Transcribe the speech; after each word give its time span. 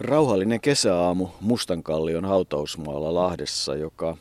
Rauhallinen 0.00 0.60
kesäaamu 0.60 1.28
Mustankallion 1.40 2.24
hautausmaalla 2.24 3.14
Lahdessa, 3.14 3.76
joka 3.76 4.16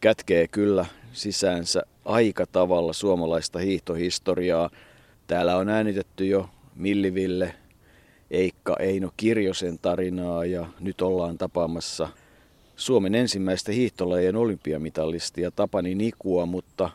kätkee 0.00 0.48
kyllä 0.48 0.86
sisäänsä 1.12 1.82
aika 2.04 2.46
tavalla 2.46 2.92
suomalaista 2.92 3.58
hiihtohistoriaa. 3.58 4.70
Täällä 5.26 5.56
on 5.56 5.68
äänitetty 5.68 6.26
jo 6.26 6.48
Milliville, 6.76 7.54
Eikka 8.30 8.76
Eino 8.78 9.10
Kirjosen 9.16 9.78
tarinaa 9.78 10.44
ja 10.44 10.66
nyt 10.80 11.00
ollaan 11.02 11.38
tapaamassa 11.38 12.08
Suomen 12.76 13.14
ensimmäistä 13.14 13.72
hiihtolajien 13.72 14.36
olympiamitalistia 14.36 15.50
Tapani 15.50 15.94
Nikua, 15.94 16.46
mutta 16.46 16.90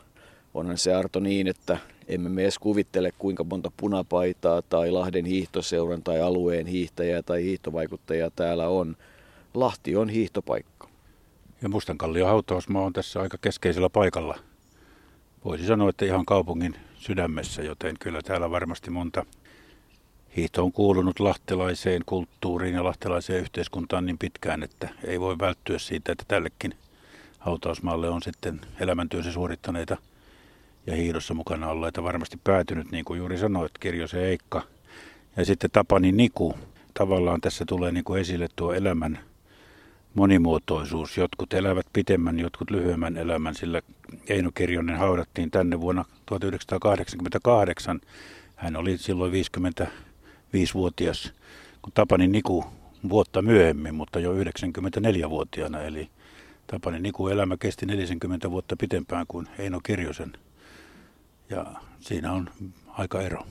onhan 0.58 0.78
se 0.78 0.94
Arto 0.94 1.20
niin, 1.20 1.46
että 1.46 1.78
emme 2.08 2.28
me 2.28 2.42
edes 2.42 2.58
kuvittele 2.58 3.12
kuinka 3.18 3.44
monta 3.44 3.70
punapaitaa 3.76 4.62
tai 4.62 4.90
Lahden 4.90 5.24
hiihtoseuran 5.24 6.02
tai 6.02 6.20
alueen 6.20 6.66
hiihtäjää 6.66 7.22
tai 7.22 7.42
hiihtovaikuttajaa 7.42 8.30
täällä 8.36 8.68
on. 8.68 8.96
Lahti 9.54 9.96
on 9.96 10.08
hiihtopaikka. 10.08 10.88
Ja 11.62 11.68
Mustankallion 11.68 12.28
hautausmaa 12.28 12.84
on 12.84 12.92
tässä 12.92 13.20
aika 13.20 13.38
keskeisellä 13.40 13.90
paikalla. 13.90 14.38
Voisi 15.44 15.66
sanoa, 15.66 15.90
että 15.90 16.04
ihan 16.04 16.26
kaupungin 16.26 16.76
sydämessä, 16.94 17.62
joten 17.62 17.96
kyllä 18.00 18.20
täällä 18.22 18.50
varmasti 18.50 18.90
monta 18.90 19.26
hiihto 20.36 20.64
on 20.64 20.72
kuulunut 20.72 21.20
lahtelaiseen 21.20 22.02
kulttuuriin 22.06 22.74
ja 22.74 22.84
lahtelaiseen 22.84 23.40
yhteiskuntaan 23.40 24.06
niin 24.06 24.18
pitkään, 24.18 24.62
että 24.62 24.88
ei 25.04 25.20
voi 25.20 25.38
välttyä 25.38 25.78
siitä, 25.78 26.12
että 26.12 26.24
tällekin 26.28 26.74
hautausmaalle 27.38 28.08
on 28.08 28.22
sitten 28.22 28.60
elämäntyönsä 28.80 29.32
suorittaneita– 29.32 29.96
ja 30.88 30.96
hiidossa 30.96 31.34
mukana 31.34 31.68
olleita 31.68 32.02
varmasti 32.02 32.38
päätynyt, 32.44 32.90
niin 32.90 33.04
kuin 33.04 33.18
juuri 33.18 33.38
sanoit, 33.38 33.72
Kirjosen 33.80 34.24
Eikka. 34.24 34.62
Ja 35.36 35.44
sitten 35.44 35.70
Tapani 35.70 36.12
Niku. 36.12 36.54
Tavallaan 36.94 37.40
tässä 37.40 37.64
tulee 37.64 37.92
niin 37.92 38.04
kuin 38.04 38.20
esille 38.20 38.48
tuo 38.56 38.72
elämän 38.72 39.18
monimuotoisuus. 40.14 41.16
Jotkut 41.16 41.52
elävät 41.52 41.86
pitemmän, 41.92 42.38
jotkut 42.38 42.70
lyhyemmän 42.70 43.16
elämän, 43.16 43.54
sillä 43.54 43.82
Eino 44.28 44.50
Kirjonen 44.54 44.96
haudattiin 44.96 45.50
tänne 45.50 45.80
vuonna 45.80 46.04
1988. 46.26 48.00
Hän 48.56 48.76
oli 48.76 48.98
silloin 48.98 49.32
55-vuotias, 49.32 51.32
kun 51.82 51.92
Tapani 51.94 52.26
Niku 52.26 52.64
vuotta 53.08 53.42
myöhemmin, 53.42 53.94
mutta 53.94 54.20
jo 54.20 54.32
94-vuotiaana. 54.32 55.82
Eli 55.82 56.08
Tapani 56.66 57.00
Niku 57.00 57.28
elämä 57.28 57.56
kesti 57.56 57.86
40 57.86 58.50
vuotta 58.50 58.76
pitempään 58.76 59.26
kuin 59.28 59.46
Eino 59.58 59.80
Kirjosen 59.82 60.32
ja 61.50 61.66
siinä 62.00 62.32
on 62.32 62.50
aika 62.88 63.22
ero. 63.22 63.42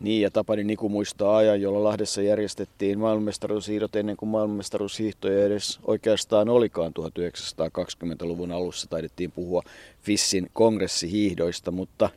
Niin, 0.00 0.22
ja 0.22 0.30
Tapani 0.30 0.64
Niku 0.64 0.88
muistaa 0.88 1.36
ajan, 1.36 1.60
jolla 1.60 1.84
Lahdessa 1.84 2.22
järjestettiin 2.22 2.98
maailmanmestaruushiidot 2.98 3.96
ennen 3.96 4.16
kuin 4.16 4.28
maailmanmestaruushiihtoja 4.28 5.46
edes 5.46 5.78
oikeastaan 5.84 6.48
olikaan 6.48 6.92
1920-luvun 6.98 8.52
alussa. 8.52 8.86
Taidettiin 8.90 9.32
puhua 9.32 9.62
Fissin 10.02 10.50
kongressihiihdoista, 10.52 11.70
mutta 11.70 12.10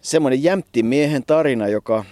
semmoinen 0.00 0.42
jämtti 0.42 0.82
miehen 0.82 1.22
tarina, 1.26 1.68
joka 1.68 2.04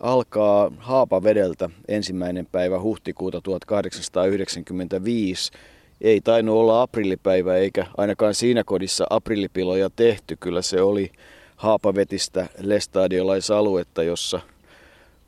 alkaa 0.00 0.72
Haapavedeltä 0.78 1.70
ensimmäinen 1.88 2.46
päivä 2.46 2.80
huhtikuuta 2.80 3.40
1895 3.40 5.52
ei 6.00 6.20
tainnut 6.20 6.56
olla 6.56 6.82
aprillipäivä 6.82 7.56
eikä 7.56 7.86
ainakaan 7.96 8.34
siinä 8.34 8.64
kodissa 8.64 9.06
aprillipiloja 9.10 9.90
tehty. 9.96 10.36
Kyllä 10.40 10.62
se 10.62 10.82
oli 10.82 11.12
haapavetistä 11.56 12.46
lestadiolaisaluetta, 12.60 14.02
jossa 14.02 14.40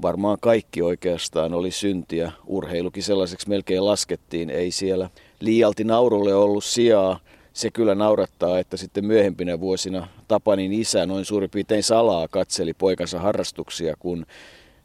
varmaan 0.02 0.38
kaikki 0.40 0.82
oikeastaan 0.82 1.54
oli 1.54 1.70
syntiä. 1.70 2.32
Urheilukin 2.46 3.02
sellaiseksi 3.02 3.48
melkein 3.48 3.84
laskettiin. 3.84 4.50
Ei 4.50 4.70
siellä 4.70 5.10
liialti 5.40 5.84
naurulle 5.84 6.34
ollut 6.34 6.64
sijaa. 6.64 7.18
Se 7.52 7.70
kyllä 7.70 7.94
naurattaa, 7.94 8.58
että 8.58 8.76
sitten 8.76 9.04
myöhempinä 9.04 9.60
vuosina 9.60 10.08
Tapanin 10.28 10.72
isä 10.72 11.06
noin 11.06 11.24
suurin 11.24 11.50
piirtein 11.50 11.82
salaa 11.82 12.28
katseli 12.28 12.74
poikansa 12.74 13.18
harrastuksia, 13.18 13.94
kun 13.98 14.26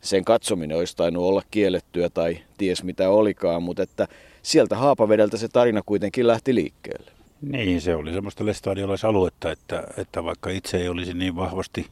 sen 0.02 0.26
katsominen 0.26 0.78
olisi 0.78 0.98
tainnut 0.98 1.24
olla 1.24 1.42
kiellettyä 1.52 2.10
tai 2.10 2.38
ties 2.58 2.84
mitä 2.84 3.10
olikaan, 3.10 3.64
mutta 3.64 3.84
että 3.84 4.08
sieltä 4.46 4.76
Haapavedeltä 4.76 5.38
se 5.38 5.48
tarina 5.48 5.82
kuitenkin 5.86 6.28
lähti 6.28 6.56
liikkeelle. 6.56 7.12
Niin, 7.42 7.82
se 7.82 7.96
oli 7.96 8.14
semmoista 8.14 8.46
lestadiolaisaluetta, 8.46 9.52
että, 9.52 9.84
että 9.98 10.24
vaikka 10.24 10.50
itse 10.50 10.78
ei 10.78 10.90
olisi 10.90 11.14
niin 11.14 11.36
vahvasti 11.36 11.88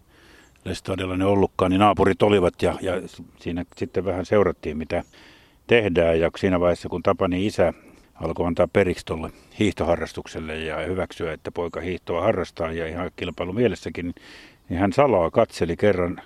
lestadiolainen 0.65 1.27
ollutkaan, 1.27 1.71
niin 1.71 1.79
naapurit 1.79 2.21
olivat 2.21 2.61
ja, 2.61 2.75
ja 2.81 3.01
siinä 3.39 3.65
sitten 3.77 4.05
vähän 4.05 4.25
seurattiin, 4.25 4.77
mitä 4.77 5.03
tehdään. 5.67 6.19
Ja 6.19 6.29
siinä 6.37 6.59
vaiheessa, 6.59 6.89
kun 6.89 7.03
Tapani 7.03 7.45
isä 7.45 7.73
alkoi 8.13 8.47
antaa 8.47 8.67
periksi 8.67 9.05
tuolle 9.05 9.29
hiihtoharrastukselle 9.59 10.55
ja 10.55 10.77
hyväksyä, 10.77 11.33
että 11.33 11.51
poika 11.51 11.81
hiihtoa 11.81 12.21
harrastaa 12.21 12.71
ja 12.71 12.87
ihan 12.87 13.11
kilpailu 13.15 13.53
mielessäkin, 13.53 14.13
niin 14.69 14.79
hän 14.79 14.93
salaa 14.93 15.31
katseli 15.31 15.77
kerran 15.77 16.21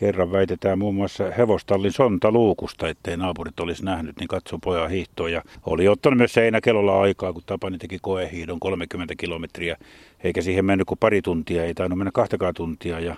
Kerran 0.00 0.32
väitetään 0.32 0.78
muun 0.78 0.94
muassa 0.94 1.30
hevostallin 1.38 1.92
sontaluukusta, 1.92 2.88
ettei 2.88 3.16
naapurit 3.16 3.60
olisi 3.60 3.84
nähnyt, 3.84 4.16
niin 4.16 4.28
katso 4.28 4.58
pojan 4.58 4.90
hiihtoa. 4.90 5.28
Ja 5.28 5.42
oli 5.66 5.88
ottanut 5.88 6.16
myös 6.16 6.32
seinäkellolla 6.32 7.00
aikaa, 7.00 7.32
kun 7.32 7.42
Tapani 7.46 7.78
teki 7.78 7.98
koehiidon 8.02 8.60
30 8.60 9.14
kilometriä, 9.18 9.76
eikä 10.24 10.42
siihen 10.42 10.64
mennyt 10.64 10.86
kuin 10.86 10.98
pari 10.98 11.22
tuntia, 11.22 11.64
ei 11.64 11.74
tainnut 11.74 11.98
mennä 11.98 12.10
kahtakaan 12.14 12.54
tuntia. 12.54 13.00
Ja, 13.00 13.16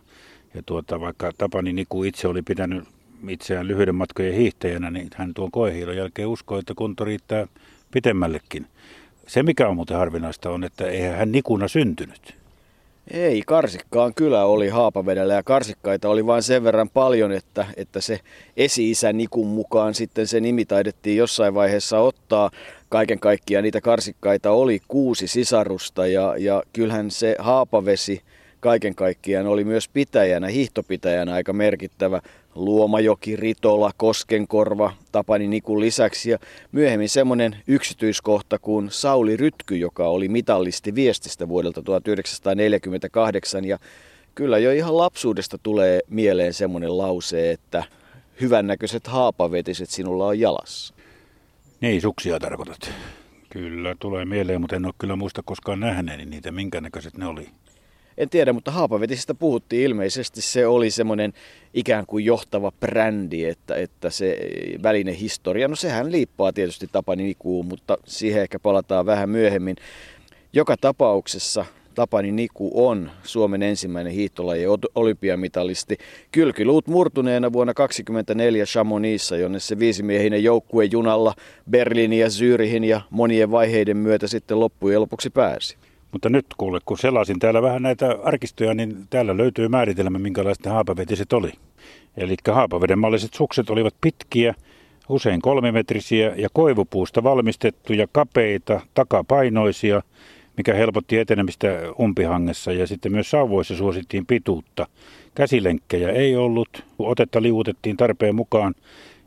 ja 0.54 0.62
tuota, 0.66 1.00
vaikka 1.00 1.32
Tapani 1.38 1.72
Niku 1.72 2.04
itse 2.04 2.28
oli 2.28 2.42
pitänyt 2.42 2.84
itseään 3.28 3.68
lyhyiden 3.68 3.94
matkojen 3.94 4.34
hiihtäjänä, 4.34 4.90
niin 4.90 5.08
hän 5.14 5.34
tuon 5.34 5.50
koehiidon 5.50 5.96
jälkeen 5.96 6.28
uskoi, 6.28 6.58
että 6.58 6.74
kunto 6.76 7.04
riittää 7.04 7.46
pitemmällekin. 7.90 8.66
Se, 9.26 9.42
mikä 9.42 9.68
on 9.68 9.76
muuten 9.76 9.96
harvinaista, 9.96 10.50
on, 10.50 10.64
että 10.64 10.86
eihän 10.86 11.16
hän 11.16 11.32
Nikuna 11.32 11.68
syntynyt. 11.68 12.41
Ei, 13.10 13.42
Karsikkaan 13.46 14.14
kylä 14.14 14.44
oli 14.44 14.68
Haapavedellä 14.68 15.34
ja 15.34 15.42
karsikkaita 15.42 16.08
oli 16.08 16.26
vain 16.26 16.42
sen 16.42 16.64
verran 16.64 16.88
paljon, 16.88 17.32
että, 17.32 17.66
että 17.76 18.00
se 18.00 18.20
esi-isä 18.56 19.12
Nikun 19.12 19.46
mukaan 19.46 19.94
sitten 19.94 20.26
se 20.26 20.40
nimi 20.40 20.64
taidettiin 20.64 21.16
jossain 21.16 21.54
vaiheessa 21.54 21.98
ottaa. 21.98 22.50
Kaiken 22.88 23.18
kaikkiaan 23.18 23.62
niitä 23.62 23.80
karsikkaita 23.80 24.50
oli 24.50 24.80
kuusi 24.88 25.26
sisarusta 25.26 26.06
ja, 26.06 26.34
ja 26.38 26.62
kyllähän 26.72 27.10
se 27.10 27.36
Haapavesi 27.38 28.22
kaiken 28.60 28.94
kaikkiaan 28.94 29.46
oli 29.46 29.64
myös 29.64 29.88
pitäjänä, 29.88 30.46
hiihtopitäjänä 30.46 31.32
aika 31.32 31.52
merkittävä. 31.52 32.20
Luomajoki, 32.54 33.36
Ritola, 33.36 33.90
Koskenkorva, 33.96 34.92
Tapani 35.12 35.48
Nikun 35.48 35.80
lisäksi 35.80 36.30
ja 36.30 36.38
myöhemmin 36.72 37.08
semmoinen 37.08 37.56
yksityiskohta 37.66 38.58
kuin 38.58 38.90
Sauli 38.90 39.36
Rytky, 39.36 39.76
joka 39.76 40.08
oli 40.08 40.28
mitallisti 40.28 40.94
viestistä 40.94 41.48
vuodelta 41.48 41.82
1948 41.82 43.64
ja 43.64 43.78
kyllä 44.34 44.58
jo 44.58 44.72
ihan 44.72 44.96
lapsuudesta 44.96 45.58
tulee 45.62 46.00
mieleen 46.08 46.54
semmoinen 46.54 46.98
lause, 46.98 47.50
että 47.50 47.84
hyvännäköiset 48.40 49.06
haapavetiset 49.06 49.90
sinulla 49.90 50.26
on 50.26 50.40
jalassa. 50.40 50.94
Niin, 51.80 52.00
suksia 52.00 52.40
tarkoitat. 52.40 52.92
Kyllä, 53.50 53.96
tulee 53.98 54.24
mieleen, 54.24 54.60
mutta 54.60 54.76
en 54.76 54.86
ole 54.86 54.94
kyllä 54.98 55.16
muista 55.16 55.42
koskaan 55.44 55.80
nähneeni 55.80 56.24
niitä, 56.24 56.52
minkä 56.52 56.80
näköiset 56.80 57.16
ne 57.16 57.26
oli. 57.26 57.48
En 58.18 58.28
tiedä, 58.28 58.52
mutta 58.52 58.70
Haapavetisistä 58.70 59.34
puhuttiin 59.34 59.82
ilmeisesti. 59.82 60.40
Se 60.40 60.66
oli 60.66 60.90
semmoinen 60.90 61.32
ikään 61.74 62.06
kuin 62.06 62.24
johtava 62.24 62.72
brändi, 62.80 63.44
että, 63.44 63.74
että 63.74 64.10
se 64.10 64.38
väline 64.82 65.18
historia, 65.20 65.68
no 65.68 65.76
sehän 65.76 66.12
liippaa 66.12 66.52
tietysti 66.52 66.88
Tapani 66.92 67.22
Nikuun, 67.22 67.66
mutta 67.66 67.98
siihen 68.06 68.42
ehkä 68.42 68.58
palataan 68.58 69.06
vähän 69.06 69.30
myöhemmin. 69.30 69.76
Joka 70.52 70.76
tapauksessa 70.76 71.64
Tapani 71.94 72.32
Niku 72.32 72.70
on 72.86 73.10
Suomen 73.22 73.62
ensimmäinen 73.62 74.12
hiihtolaji 74.12 74.64
olympiamitalisti. 74.94 75.98
Kylkiluut 76.32 76.86
murtuneena 76.86 77.52
vuonna 77.52 77.74
1924 77.74 78.64
Chamonixissa, 78.64 79.36
jonne 79.36 79.60
se 79.60 79.78
viisimiehinen 79.78 80.44
joukkue 80.44 80.84
junalla 80.84 81.34
Berliinin 81.70 82.18
ja 82.18 82.30
Zyrihin 82.30 82.84
ja 82.84 83.00
monien 83.10 83.50
vaiheiden 83.50 83.96
myötä 83.96 84.28
sitten 84.28 84.60
loppujen 84.60 85.00
lopuksi 85.00 85.30
pääsi. 85.30 85.76
Mutta 86.12 86.28
nyt 86.28 86.46
kuule, 86.56 86.78
kun 86.84 86.98
selasin 86.98 87.38
täällä 87.38 87.62
vähän 87.62 87.82
näitä 87.82 88.18
arkistoja, 88.22 88.74
niin 88.74 88.96
täällä 89.10 89.36
löytyy 89.36 89.68
määritelmä, 89.68 90.18
minkälaista 90.18 90.70
haapavetiset 90.70 91.32
oli. 91.32 91.52
Eli 92.16 92.36
haapaveden 92.50 92.98
malliset 92.98 93.34
sukset 93.34 93.70
olivat 93.70 93.94
pitkiä, 94.00 94.54
usein 95.08 95.42
kolmimetrisiä 95.42 96.32
ja 96.36 96.48
koivupuusta 96.52 97.22
valmistettuja, 97.22 98.06
kapeita, 98.12 98.80
takapainoisia, 98.94 100.02
mikä 100.56 100.74
helpotti 100.74 101.18
etenemistä 101.18 101.68
umpihangessa 102.00 102.72
ja 102.72 102.86
sitten 102.86 103.12
myös 103.12 103.30
sauvoissa 103.30 103.76
suosittiin 103.76 104.26
pituutta. 104.26 104.86
Käsilenkkejä 105.34 106.10
ei 106.10 106.36
ollut, 106.36 106.84
otetta 106.98 107.42
liuutettiin 107.42 107.96
tarpeen 107.96 108.34
mukaan 108.34 108.74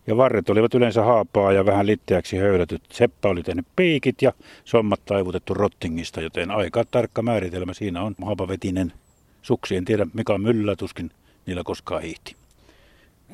ja 0.08 0.18
varret 0.18 0.50
olivat 0.50 0.74
yleensä 0.74 1.04
haapaa 1.04 1.52
ja 1.54 1.66
vähän 1.66 1.88
litteäksi 1.88 2.38
höylätyt. 2.38 2.82
Seppä 2.92 3.30
oli 3.30 3.44
tehnyt 3.44 3.66
piikit 3.76 4.22
ja 4.22 4.32
sommat 4.66 5.06
taivutettu 5.06 5.54
rottingista, 5.54 6.22
joten 6.22 6.52
aika 6.52 6.86
tarkka 6.86 7.22
määritelmä 7.22 7.74
siinä 7.74 8.02
on. 8.02 8.16
Haapavetinen 8.26 8.94
suksi, 9.42 9.76
en 9.76 9.86
tiedä 9.86 10.08
mikä 10.14 10.34
on 10.34 10.42
myllä, 10.42 10.76
tuskin 10.76 11.12
niillä 11.46 11.64
koskaan 11.64 12.02
hiihti. 12.02 12.36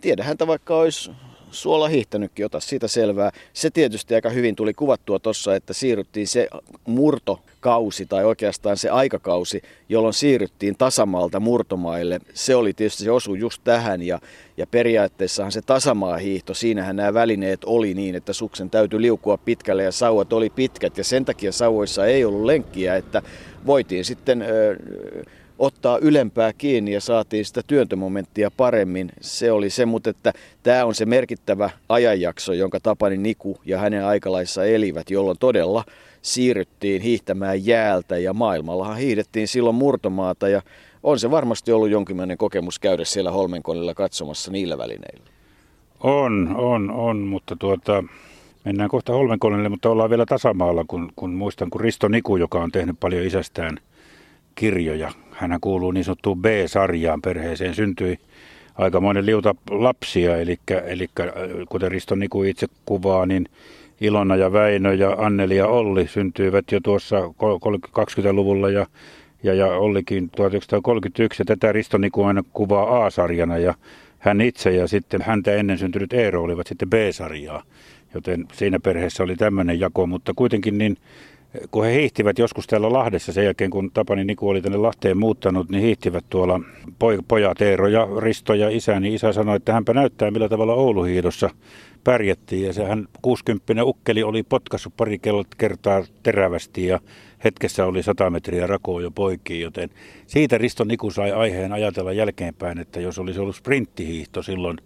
Tiedä 0.01 0.23
häntä 0.23 0.47
vaikka 0.47 0.75
olisi 0.75 1.11
suola 1.51 1.87
hiihtänytkin, 1.87 2.45
ota 2.45 2.59
siitä 2.59 2.87
selvää. 2.87 3.31
Se 3.53 3.69
tietysti 3.69 4.15
aika 4.15 4.29
hyvin 4.29 4.55
tuli 4.55 4.73
kuvattua 4.73 5.19
tuossa, 5.19 5.55
että 5.55 5.73
siirryttiin 5.73 6.27
se 6.27 6.47
murtokausi 6.85 8.05
tai 8.05 8.25
oikeastaan 8.25 8.77
se 8.77 8.89
aikakausi, 8.89 9.61
jolloin 9.89 10.13
siirryttiin 10.13 10.77
tasamaalta 10.77 11.39
murtomaille. 11.39 12.19
Se 12.33 12.55
oli 12.55 12.73
tietysti 12.73 13.03
se 13.03 13.11
osu 13.11 13.35
just 13.35 13.61
tähän 13.63 14.01
ja, 14.01 14.19
ja 14.57 14.67
periaatteessahan 14.67 15.51
se 15.51 15.61
tasamaa-hiihto, 15.61 16.53
siinähän 16.53 16.95
nämä 16.95 17.13
välineet 17.13 17.63
oli 17.65 17.93
niin, 17.93 18.15
että 18.15 18.33
suksen 18.33 18.69
täytyy 18.69 19.01
liukua 19.01 19.37
pitkälle 19.37 19.83
ja 19.83 19.91
sauvat 19.91 20.33
oli 20.33 20.49
pitkät 20.49 20.97
ja 20.97 21.03
sen 21.03 21.25
takia 21.25 21.51
sauvoissa 21.51 22.05
ei 22.05 22.25
ollut 22.25 22.45
lenkkiä, 22.45 22.95
että 22.95 23.21
voitiin 23.65 24.05
sitten... 24.05 24.41
Öö, 24.41 24.75
ottaa 25.61 25.97
ylempää 25.97 26.53
kiinni 26.53 26.93
ja 26.93 27.01
saatiin 27.01 27.45
sitä 27.45 27.61
työntömomenttia 27.67 28.51
paremmin. 28.57 29.11
Se 29.21 29.51
oli 29.51 29.69
se, 29.69 29.85
mutta 29.85 30.09
että 30.09 30.33
tämä 30.63 30.85
on 30.85 30.95
se 30.95 31.05
merkittävä 31.05 31.69
ajanjakso, 31.89 32.53
jonka 32.53 32.79
Tapani 32.79 33.17
Niku 33.17 33.57
ja 33.65 33.77
hänen 33.77 34.05
aikalaissa 34.05 34.65
elivät, 34.65 35.09
jolloin 35.09 35.37
todella 35.37 35.83
siirryttiin 36.21 37.01
hiihtämään 37.01 37.65
jäältä 37.65 38.17
ja 38.17 38.33
maailmallahan 38.33 38.97
hiihdettiin 38.97 39.47
silloin 39.47 39.75
murtomaata 39.75 40.49
ja 40.49 40.61
on 41.03 41.19
se 41.19 41.31
varmasti 41.31 41.71
ollut 41.71 41.89
jonkinlainen 41.89 42.37
kokemus 42.37 42.79
käydä 42.79 43.05
siellä 43.05 43.31
Holmenkollilla 43.31 43.93
katsomassa 43.93 44.51
niillä 44.51 44.77
välineillä. 44.77 45.25
On, 45.99 46.55
on, 46.57 46.91
on, 46.91 47.17
mutta 47.17 47.55
tuota, 47.55 48.03
mennään 48.65 48.89
kohta 48.89 49.13
Holmenkollille, 49.13 49.69
mutta 49.69 49.89
ollaan 49.89 50.09
vielä 50.09 50.25
tasamaalla, 50.25 50.85
kun, 50.87 51.11
kun 51.15 51.33
muistan, 51.33 51.69
kun 51.69 51.81
Risto 51.81 52.07
Niku, 52.07 52.37
joka 52.37 52.59
on 52.59 52.71
tehnyt 52.71 52.99
paljon 52.99 53.25
isästään 53.25 53.77
kirjoja, 54.55 55.11
hän 55.41 55.61
kuuluu 55.61 55.91
niin 55.91 56.03
sanottuun 56.03 56.41
B-sarjaan 56.41 57.21
perheeseen. 57.21 57.75
Syntyi 57.75 58.19
aikamoinen 58.75 59.25
liuta 59.25 59.55
lapsia, 59.69 60.37
eli, 60.37 60.59
eli 60.85 61.09
kuten 61.69 61.91
Risto 61.91 62.15
Niku 62.15 62.43
itse 62.43 62.67
kuvaa, 62.85 63.25
niin 63.25 63.45
Ilona 64.01 64.35
ja 64.35 64.53
Väinö 64.53 64.93
ja 64.93 65.15
Anneli 65.17 65.57
ja 65.57 65.67
Olli 65.67 66.07
syntyivät 66.07 66.71
jo 66.71 66.79
tuossa 66.79 67.19
20-luvulla 67.19 68.69
ja, 68.69 68.85
ja, 69.43 69.53
ja 69.53 69.67
Ollikin 69.67 70.29
1931. 70.29 71.41
Ja 71.41 71.45
tätä 71.45 71.71
Risto 71.71 71.97
Niku 71.97 72.23
aina 72.23 72.43
kuvaa 72.53 73.05
A-sarjana 73.05 73.57
ja 73.57 73.73
hän 74.19 74.41
itse 74.41 74.71
ja 74.71 74.87
sitten 74.87 75.21
häntä 75.21 75.55
ennen 75.55 75.77
syntynyt 75.77 76.13
Eero 76.13 76.43
olivat 76.43 76.67
sitten 76.67 76.89
B-sarjaa. 76.89 77.63
Joten 78.13 78.47
siinä 78.53 78.79
perheessä 78.79 79.23
oli 79.23 79.35
tämmöinen 79.35 79.79
jako, 79.79 80.07
mutta 80.07 80.33
kuitenkin 80.35 80.77
niin 80.77 80.97
kun 81.71 81.85
he 81.85 81.93
hiihtivät 81.93 82.39
joskus 82.39 82.67
täällä 82.67 82.93
Lahdessa 82.93 83.33
sen 83.33 83.45
jälkeen, 83.45 83.71
kun 83.71 83.91
Tapani 83.91 84.23
Niku 84.23 84.49
oli 84.49 84.61
tänne 84.61 84.77
Lahteen 84.77 85.17
muuttanut, 85.17 85.69
niin 85.69 85.83
hiihtivät 85.83 86.25
tuolla 86.29 86.59
pojat 87.27 87.61
Eero 87.61 87.87
ja 87.87 88.07
Risto 88.19 88.53
ja 88.53 88.69
isä, 88.69 88.99
niin 88.99 89.13
isä 89.13 89.33
sanoi, 89.33 89.55
että 89.55 89.73
hänpä 89.73 89.93
näyttää 89.93 90.31
millä 90.31 90.49
tavalla 90.49 90.73
Ouluhiidossa 90.73 91.49
pärjättiin. 92.03 92.67
Ja 92.67 92.73
se 92.73 92.85
hän 92.85 93.07
60 93.21 93.83
ukkeli 93.83 94.23
oli 94.23 94.43
potkassut 94.43 94.93
pari 94.97 95.19
kertaa 95.57 96.03
terävästi 96.23 96.87
ja 96.87 96.99
hetkessä 97.43 97.85
oli 97.85 98.03
100 98.03 98.29
metriä 98.29 98.67
rakoa 98.67 99.01
jo 99.01 99.11
poikiin, 99.11 99.61
joten 99.61 99.89
siitä 100.27 100.57
Risto 100.57 100.83
Niku 100.83 101.11
sai 101.11 101.31
aiheen 101.31 101.71
ajatella 101.71 102.13
jälkeenpäin, 102.13 102.77
että 102.79 102.99
jos 102.99 103.19
olisi 103.19 103.39
ollut 103.39 103.55
sprinttihiihto 103.55 104.43
silloin 104.43 104.77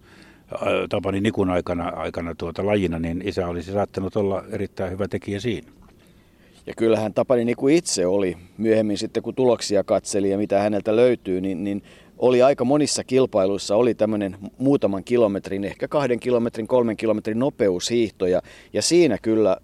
Tapani 0.90 1.22
Nikun 1.22 1.50
aikana, 1.50 1.90
aikana 1.90 2.36
tuota 2.36 2.66
lajina, 2.66 3.00
niin 3.00 3.22
isä 3.26 3.48
olisi 3.48 3.72
saattanut 3.72 4.16
olla 4.16 4.44
erittäin 4.52 4.92
hyvä 4.92 5.08
tekijä 5.08 5.40
siinä. 5.40 5.72
Ja 6.68 6.74
kyllähän 6.78 7.14
Tapani 7.14 7.46
niin 7.46 7.56
kuin 7.56 7.76
itse 7.76 8.08
oli 8.08 8.38
myöhemmin 8.58 8.98
sitten, 8.98 9.24
kun 9.24 9.36
tuloksia 9.36 9.84
katseli 9.84 10.30
ja 10.30 10.38
mitä 10.38 10.60
häneltä 10.60 10.96
löytyy, 10.96 11.42
niin, 11.42 11.64
niin 11.64 11.84
oli 12.18 12.42
aika 12.42 12.66
monissa 12.66 13.04
kilpailuissa 13.04 13.76
oli 13.76 13.94
tämmöinen 13.94 14.38
muutaman 14.58 15.04
kilometrin, 15.04 15.64
ehkä 15.64 15.88
kahden 15.88 16.20
kilometrin, 16.20 16.68
kolmen 16.68 16.98
kilometrin 16.98 17.40
nopeushiihto. 17.40 18.26
Ja, 18.26 18.42
ja 18.74 18.82
siinä 18.82 19.18
kyllä 19.22 19.58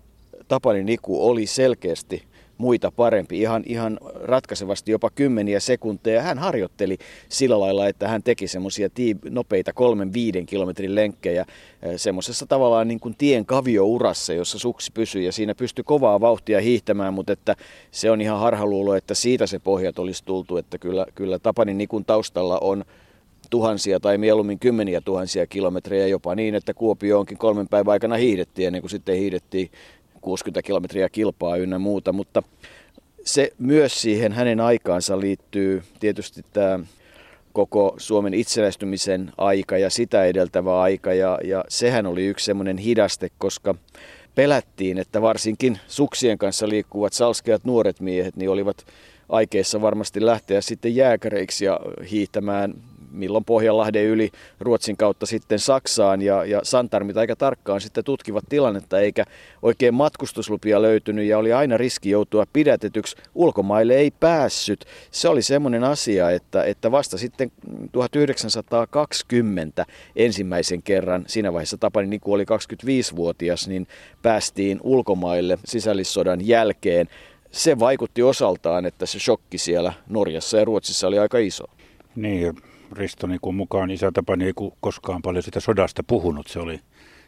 Tapani 0.48 0.83
Niku 0.83 1.27
oli 1.27 1.45
selkeästi 1.45 2.24
muita 2.61 2.91
parempi, 2.91 3.41
ihan, 3.41 3.63
ihan 3.65 3.99
ratkaisevasti 4.23 4.91
jopa 4.91 5.09
kymmeniä 5.09 5.59
sekunteja. 5.59 6.21
Hän 6.21 6.39
harjoitteli 6.39 6.97
sillä 7.29 7.59
lailla, 7.59 7.87
että 7.87 8.07
hän 8.07 8.23
teki 8.23 8.47
semmoisia 8.47 8.89
nopeita 9.29 9.73
kolmen 9.73 10.13
viiden 10.13 10.45
kilometrin 10.45 10.95
lenkkejä 10.95 11.45
eh, 11.81 11.93
semmoisessa 11.95 12.45
tavallaan 12.45 12.87
niin 12.87 12.99
kuin 12.99 13.15
tien 13.17 13.45
kaviourassa, 13.45 14.33
jossa 14.33 14.59
suksi 14.59 14.91
pysyi 14.93 15.25
ja 15.25 15.31
siinä 15.31 15.55
pystyi 15.55 15.83
kovaa 15.83 16.21
vauhtia 16.21 16.61
hiihtämään, 16.61 17.13
mutta 17.13 17.33
että 17.33 17.55
se 17.91 18.11
on 18.11 18.21
ihan 18.21 18.39
harhaluulo, 18.39 18.95
että 18.95 19.13
siitä 19.13 19.47
se 19.47 19.59
pohjat 19.59 19.99
olisi 19.99 20.25
tultu, 20.25 20.57
että 20.57 20.77
kyllä, 20.77 21.05
kyllä 21.15 21.39
Tapanin 21.39 21.77
Nikun 21.77 22.05
taustalla 22.05 22.57
on 22.59 22.85
tuhansia 23.49 23.99
tai 23.99 24.17
mieluummin 24.17 24.59
kymmeniä 24.59 25.01
tuhansia 25.01 25.47
kilometrejä, 25.47 26.07
jopa 26.07 26.35
niin, 26.35 26.55
että 26.55 26.73
Kuopio 26.73 27.19
onkin 27.19 27.37
kolmen 27.37 27.67
päivän 27.67 27.91
aikana 27.91 28.15
hiihdettiin 28.15 28.67
ennen 28.67 28.81
kuin 28.81 28.91
sitten 28.91 29.15
hiihdettiin 29.15 29.71
60 30.21 30.62
kilometriä 30.62 31.09
kilpaa 31.09 31.57
ynnä 31.57 31.79
muuta, 31.79 32.13
mutta 32.13 32.44
se 33.25 33.51
myös 33.59 34.01
siihen 34.01 34.31
hänen 34.31 34.59
aikaansa 34.59 35.19
liittyy 35.19 35.83
tietysti 36.00 36.45
tämä 36.53 36.79
koko 37.53 37.95
Suomen 37.97 38.33
itsenäistymisen 38.33 39.31
aika 39.38 39.77
ja 39.77 39.89
sitä 39.89 40.25
edeltävä 40.25 40.81
aika 40.81 41.13
ja, 41.13 41.39
ja 41.44 41.65
sehän 41.69 42.06
oli 42.06 42.25
yksi 42.25 42.45
semmoinen 42.45 42.77
hidaste, 42.77 43.29
koska 43.38 43.75
pelättiin, 44.35 44.97
että 44.97 45.21
varsinkin 45.21 45.79
suksien 45.88 46.38
kanssa 46.38 46.69
liikkuvat 46.69 47.13
salskeat 47.13 47.65
nuoret 47.65 48.00
miehet 48.00 48.35
niin 48.35 48.50
olivat 48.50 48.85
aikeissa 49.29 49.81
varmasti 49.81 50.25
lähteä 50.25 50.62
sitten 50.62 50.95
jääkäreiksi 50.95 51.65
ja 51.65 51.79
hiihtämään 52.12 52.73
milloin 53.11 53.45
Pohjanlahden 53.45 54.05
yli 54.05 54.31
Ruotsin 54.59 54.97
kautta 54.97 55.25
sitten 55.25 55.59
Saksaan 55.59 56.21
ja, 56.21 56.45
ja 56.45 56.59
Santarmit 56.63 57.17
aika 57.17 57.35
tarkkaan 57.35 57.81
sitten 57.81 58.03
tutkivat 58.03 58.43
tilannetta 58.49 58.99
eikä 58.99 59.25
oikein 59.61 59.93
matkustuslupia 59.93 60.81
löytynyt 60.81 61.25
ja 61.25 61.37
oli 61.37 61.53
aina 61.53 61.77
riski 61.77 62.09
joutua 62.09 62.45
pidätetyksi. 62.53 63.15
Ulkomaille 63.35 63.93
ei 63.93 64.11
päässyt. 64.11 64.85
Se 65.11 65.29
oli 65.29 65.41
semmoinen 65.41 65.83
asia, 65.83 66.29
että, 66.31 66.63
että 66.63 66.91
vasta 66.91 67.17
sitten 67.17 67.51
1920 67.91 69.85
ensimmäisen 70.15 70.83
kerran, 70.83 71.23
siinä 71.27 71.53
vaiheessa 71.53 71.77
Tapani 71.77 72.07
Niku 72.07 72.33
oli 72.33 72.43
25-vuotias, 72.43 73.67
niin 73.67 73.87
päästiin 74.21 74.79
ulkomaille 74.83 75.57
sisällissodan 75.65 76.47
jälkeen 76.47 77.07
se 77.51 77.79
vaikutti 77.79 78.23
osaltaan, 78.23 78.85
että 78.85 79.05
se 79.05 79.19
shokki 79.19 79.57
siellä 79.57 79.93
Norjassa 80.09 80.57
ja 80.57 80.65
Ruotsissa 80.65 81.07
oli 81.07 81.19
aika 81.19 81.37
iso. 81.37 81.63
Niin, 82.15 82.55
Risto 82.91 83.27
niin 83.27 83.39
kuin 83.41 83.55
mukaan 83.55 83.91
isä 83.91 84.11
Tapani 84.11 84.45
ei 84.45 84.53
koskaan 84.81 85.21
paljon 85.21 85.43
sitä 85.43 85.59
sodasta 85.59 86.03
puhunut. 86.03 86.47
Se 86.47 86.59
oli 86.59 86.79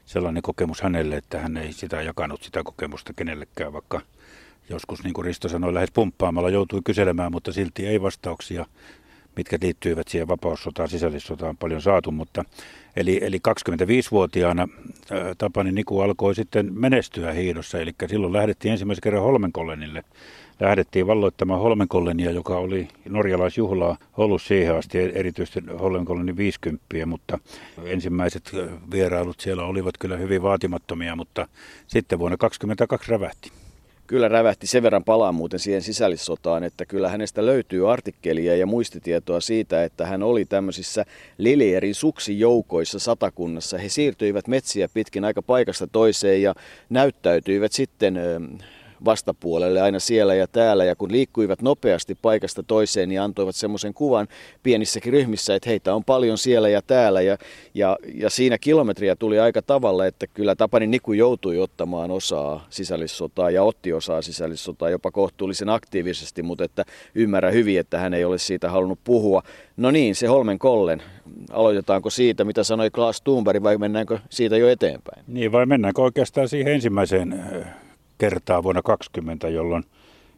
sellainen 0.06 0.44
kokemus 0.44 0.82
hänelle, 0.82 1.18
että 1.18 1.40
hän 1.40 1.58
ei 1.58 1.74
sitä 1.74 2.02
jakanut 2.02 2.44
sitä 2.44 2.64
kokemusta 2.64 3.14
kenellekään, 3.14 3.74
vaikka 3.74 4.02
joskus, 4.70 5.04
niin 5.04 5.14
kuin 5.14 5.26
Risto 5.26 5.50
sanoi, 5.50 5.74
lähes 5.74 5.92
pumppaamalla 5.92 6.50
joutui 6.50 6.82
kyselemään, 6.86 7.32
mutta 7.32 7.52
silti 7.52 7.88
ei 7.88 8.02
vastauksia, 8.02 8.66
mitkä 9.36 9.58
liittyivät 9.62 10.08
siihen 10.08 10.28
vapaussotaan, 10.28 10.90
sisällissotaan 10.90 11.58
paljon 11.58 11.82
saatu. 11.82 12.12
Mutta, 12.12 12.46
eli, 12.96 13.20
eli 13.22 13.38
25-vuotiaana 13.48 14.68
Tapani 15.38 15.72
Niku 15.72 16.00
alkoi 16.00 16.36
sitten 16.36 16.70
menestyä 16.74 17.32
hiidossa, 17.32 17.80
eli 17.80 17.92
silloin 18.08 18.34
lähdettiin 18.34 18.72
ensimmäisen 18.72 19.02
kerran 19.02 19.24
Holmenkollenille 19.24 20.04
lähdettiin 20.60 21.08
valloittamaan 21.08 21.62
Holmenkollenia, 21.62 22.32
joka 22.32 22.58
oli 22.58 22.88
norjalaisjuhlaa 23.10 23.98
ollut 24.18 24.42
siihen 24.42 24.76
asti, 24.76 24.98
erityisesti 24.98 25.60
Holmenkollenin 25.80 26.38
50, 26.38 27.06
mutta 27.06 27.40
ensimmäiset 27.84 28.52
vierailut 28.92 29.40
siellä 29.40 29.64
olivat 29.64 29.98
kyllä 29.98 30.18
hyvin 30.18 30.42
vaatimattomia, 30.42 31.16
mutta 31.16 31.48
sitten 31.88 32.20
vuonna 32.20 32.38
2022 32.38 33.12
rävähti 33.12 33.52
kyllä 34.08 34.28
rävähti 34.28 34.68
sen 34.68 34.84
verran 34.84 35.04
palaa 35.04 35.32
muuten 35.32 35.60
siihen 35.60 35.82
sisällissotaan, 35.82 36.64
että 36.64 36.86
kyllä 36.86 37.10
hänestä 37.10 37.46
löytyy 37.46 37.92
artikkelia 37.92 38.56
ja 38.56 38.66
muistitietoa 38.66 39.42
siitä, 39.42 39.84
että 39.84 40.06
hän 40.06 40.24
oli 40.24 40.46
tämmöisissä 40.46 41.06
Lilierin 41.38 41.96
sukcijoukoissa 41.96 43.00
satakunnassa. 43.00 43.78
He 43.78 43.90
siirtyivät 43.90 44.48
metsiä 44.48 44.90
pitkin 44.94 45.26
aika 45.26 45.42
paikasta 45.42 45.88
toiseen 45.88 46.42
ja 46.42 46.56
näyttäytyivät 46.90 47.72
sitten 47.72 48.20
vastapuolelle 49.06 49.82
aina 49.82 50.00
siellä 50.00 50.36
ja 50.36 50.48
täällä. 50.48 50.84
Ja 50.86 50.96
kun 50.96 51.12
liikkuivat 51.12 51.62
nopeasti 51.62 52.16
paikasta 52.22 52.64
toiseen, 52.64 53.10
niin 53.10 53.22
antoivat 53.22 53.56
semmoisen 53.56 53.94
kuvan 53.94 54.28
pienissäkin 54.64 55.14
ryhmissä, 55.14 55.56
että 55.56 55.70
heitä 55.70 55.96
on 55.96 56.04
paljon 56.04 56.38
siellä 56.38 56.70
ja 56.70 56.82
täällä. 56.82 57.22
Ja, 57.22 57.38
ja, 57.74 57.98
ja 58.14 58.30
siinä 58.30 58.58
kilometriä 58.58 59.16
tuli 59.16 59.40
aika 59.40 59.62
tavalla, 59.62 60.06
että 60.06 60.28
kyllä 60.28 60.56
Tapani 60.56 60.88
Niku 60.88 61.14
joutui 61.14 61.60
ottamaan 61.60 62.12
osaa 62.12 62.66
sisällissotaa 62.70 63.50
ja 63.50 63.64
otti 63.64 63.94
osaa 63.94 64.22
sisällissotaa 64.22 64.90
jopa 64.90 65.12
kohtuullisen 65.12 65.70
aktiivisesti, 65.70 66.44
mutta 66.44 66.64
että 66.64 66.86
ymmärrä 67.16 67.52
hyvin, 67.52 67.80
että 67.80 68.00
hän 68.00 68.14
ei 68.14 68.26
ole 68.26 68.38
siitä 68.38 68.70
halunnut 68.70 69.00
puhua. 69.04 69.44
No 69.78 69.92
niin, 69.92 70.16
se 70.16 70.28
Holmen 70.28 70.60
Kollen. 70.60 71.04
Aloitetaanko 71.52 72.10
siitä, 72.10 72.44
mitä 72.44 72.64
sanoi 72.64 72.90
Klaas 72.90 73.22
Thunberg, 73.22 73.64
vai 73.64 73.78
mennäänkö 73.78 74.20
siitä 74.30 74.58
jo 74.58 74.70
eteenpäin? 74.70 75.24
Niin, 75.28 75.52
vai 75.52 75.66
mennäänkö 75.66 76.02
oikeastaan 76.02 76.50
siihen 76.50 76.74
ensimmäiseen 76.74 77.44
kertaa 78.18 78.64
vuonna 78.64 78.82
2020, 78.82 79.50
jolloin, 79.50 79.84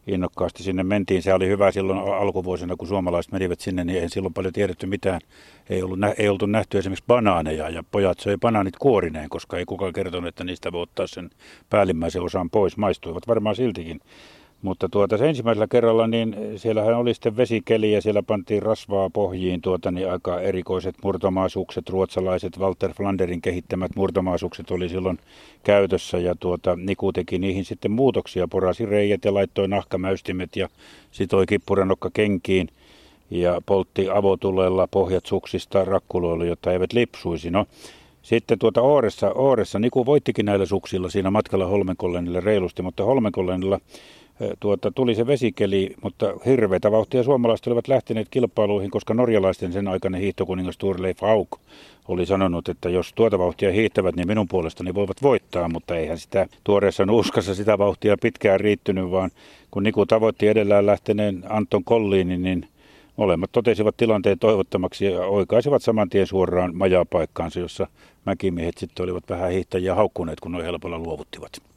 innokkaasti 0.07 0.63
sinne 0.63 0.83
mentiin. 0.83 1.23
Se 1.23 1.33
oli 1.33 1.47
hyvä 1.47 1.71
silloin 1.71 1.99
alkuvuosina, 1.99 2.75
kun 2.75 2.87
suomalaiset 2.87 3.31
menivät 3.31 3.59
sinne, 3.59 3.83
niin 3.83 4.01
ei 4.01 4.09
silloin 4.09 4.33
paljon 4.33 4.53
tiedetty 4.53 4.85
mitään. 4.85 5.21
Ei, 5.69 5.83
ollut, 5.83 5.99
ei 6.17 6.29
oltu 6.29 6.45
nähty 6.45 6.77
esimerkiksi 6.77 7.05
banaaneja 7.07 7.69
ja 7.69 7.83
pojat 7.91 8.19
söi 8.19 8.37
banaanit 8.37 8.77
kuorineen, 8.77 9.29
koska 9.29 9.57
ei 9.57 9.65
kukaan 9.65 9.93
kertonut, 9.93 10.27
että 10.27 10.43
niistä 10.43 10.71
voi 10.71 10.81
ottaa 10.81 11.07
sen 11.07 11.29
päällimmäisen 11.69 12.21
osan 12.21 12.49
pois. 12.49 12.77
Maistuivat 12.77 13.27
varmaan 13.27 13.55
siltikin. 13.55 14.01
Mutta 14.61 14.89
tuota, 14.89 15.17
se 15.17 15.29
ensimmäisellä 15.29 15.67
kerralla, 15.67 16.07
niin 16.07 16.35
siellähän 16.55 16.97
oli 16.97 17.13
sitten 17.13 17.37
vesikeli 17.37 17.91
ja 17.91 18.01
siellä 18.01 18.23
pantiin 18.23 18.63
rasvaa 18.63 19.09
pohjiin 19.09 19.61
tuota, 19.61 19.91
niin 19.91 20.11
aika 20.11 20.39
erikoiset 20.41 20.95
murtomaasukset, 21.03 21.89
ruotsalaiset 21.89 22.59
Walter 22.59 22.93
Flanderin 22.93 23.41
kehittämät 23.41 23.91
murtomaasukset 23.95 24.71
oli 24.71 24.89
silloin 24.89 25.19
käytössä 25.63 26.17
ja 26.17 26.35
tuota, 26.39 26.75
Niku 26.75 27.13
teki 27.13 27.39
niihin 27.39 27.65
sitten 27.65 27.91
muutoksia, 27.91 28.47
porasi 28.47 28.85
reijät 28.85 29.25
ja 29.25 29.33
laittoi 29.33 29.67
nahkamäystimet 29.67 30.55
ja 30.55 30.69
sitoi 31.11 31.45
kippuranokka 31.45 32.09
kenkiin 32.13 32.67
ja 33.31 33.61
poltti 33.65 34.09
avotulella 34.09 34.87
pohjat 34.87 35.25
suksista 35.25 35.85
rakkuloilla, 35.85 36.45
jotta 36.45 36.71
eivät 36.71 36.93
lipsuisi. 36.93 37.49
No, 37.51 37.65
sitten 38.21 38.59
tuota 38.59 38.81
Ooressa, 38.81 39.31
Ooressa 39.31 39.79
Niku 39.79 40.05
voittikin 40.05 40.45
näillä 40.45 40.65
suksilla 40.65 41.09
siinä 41.09 41.31
matkalla 41.31 41.65
Holmenkollenille 41.65 42.39
reilusti, 42.39 42.81
mutta 42.81 43.03
Holmenkollenilla 43.03 43.79
tuota, 44.59 44.91
tuli 44.91 45.15
se 45.15 45.27
vesikeli, 45.27 45.95
mutta 46.03 46.33
hirveitä 46.45 46.91
vauhtia 46.91 47.23
suomalaiset 47.23 47.67
olivat 47.67 47.87
lähteneet 47.87 48.27
kilpailuihin, 48.31 48.91
koska 48.91 49.13
norjalaisten 49.13 49.73
sen 49.73 49.87
aikainen 49.87 50.21
hiihtokuningas 50.21 50.77
Turleif 50.77 51.21
Hauk 51.21 51.59
oli 52.07 52.25
sanonut, 52.25 52.69
että 52.69 52.89
jos 52.89 53.13
tuota 53.13 53.39
vauhtia 53.39 53.71
hiihtävät, 53.71 54.15
niin 54.15 54.27
minun 54.27 54.47
puolestani 54.47 54.93
voivat 54.93 55.21
voittaa, 55.21 55.69
mutta 55.69 55.95
eihän 55.95 56.17
sitä 56.17 56.47
tuoreessa 56.63 57.05
nuuskassa 57.05 57.55
sitä 57.55 57.77
vauhtia 57.77 58.17
pitkään 58.21 58.59
riittynyt, 58.59 59.11
vaan 59.11 59.31
kun 59.71 59.83
Niku 59.83 60.05
tavoitti 60.05 60.47
edellään 60.47 60.85
lähteneen 60.85 61.43
Anton 61.49 61.83
Kolliinin, 61.83 62.41
niin 62.41 62.67
molemmat 63.17 63.51
totesivat 63.51 63.97
tilanteen 63.97 64.39
toivottomaksi 64.39 65.05
ja 65.05 65.25
oikaisivat 65.25 65.83
saman 65.83 66.09
tien 66.09 66.27
suoraan 66.27 66.75
majapaikkaansa, 66.75 67.59
jossa 67.59 67.87
mäkimiehet 68.25 68.77
sitten 68.77 69.03
olivat 69.03 69.23
vähän 69.29 69.51
hiihtäjiä 69.51 69.95
haukkuneet, 69.95 70.39
kun 70.39 70.51
noin 70.51 70.65
helpolla 70.65 70.99
luovuttivat. 70.99 71.74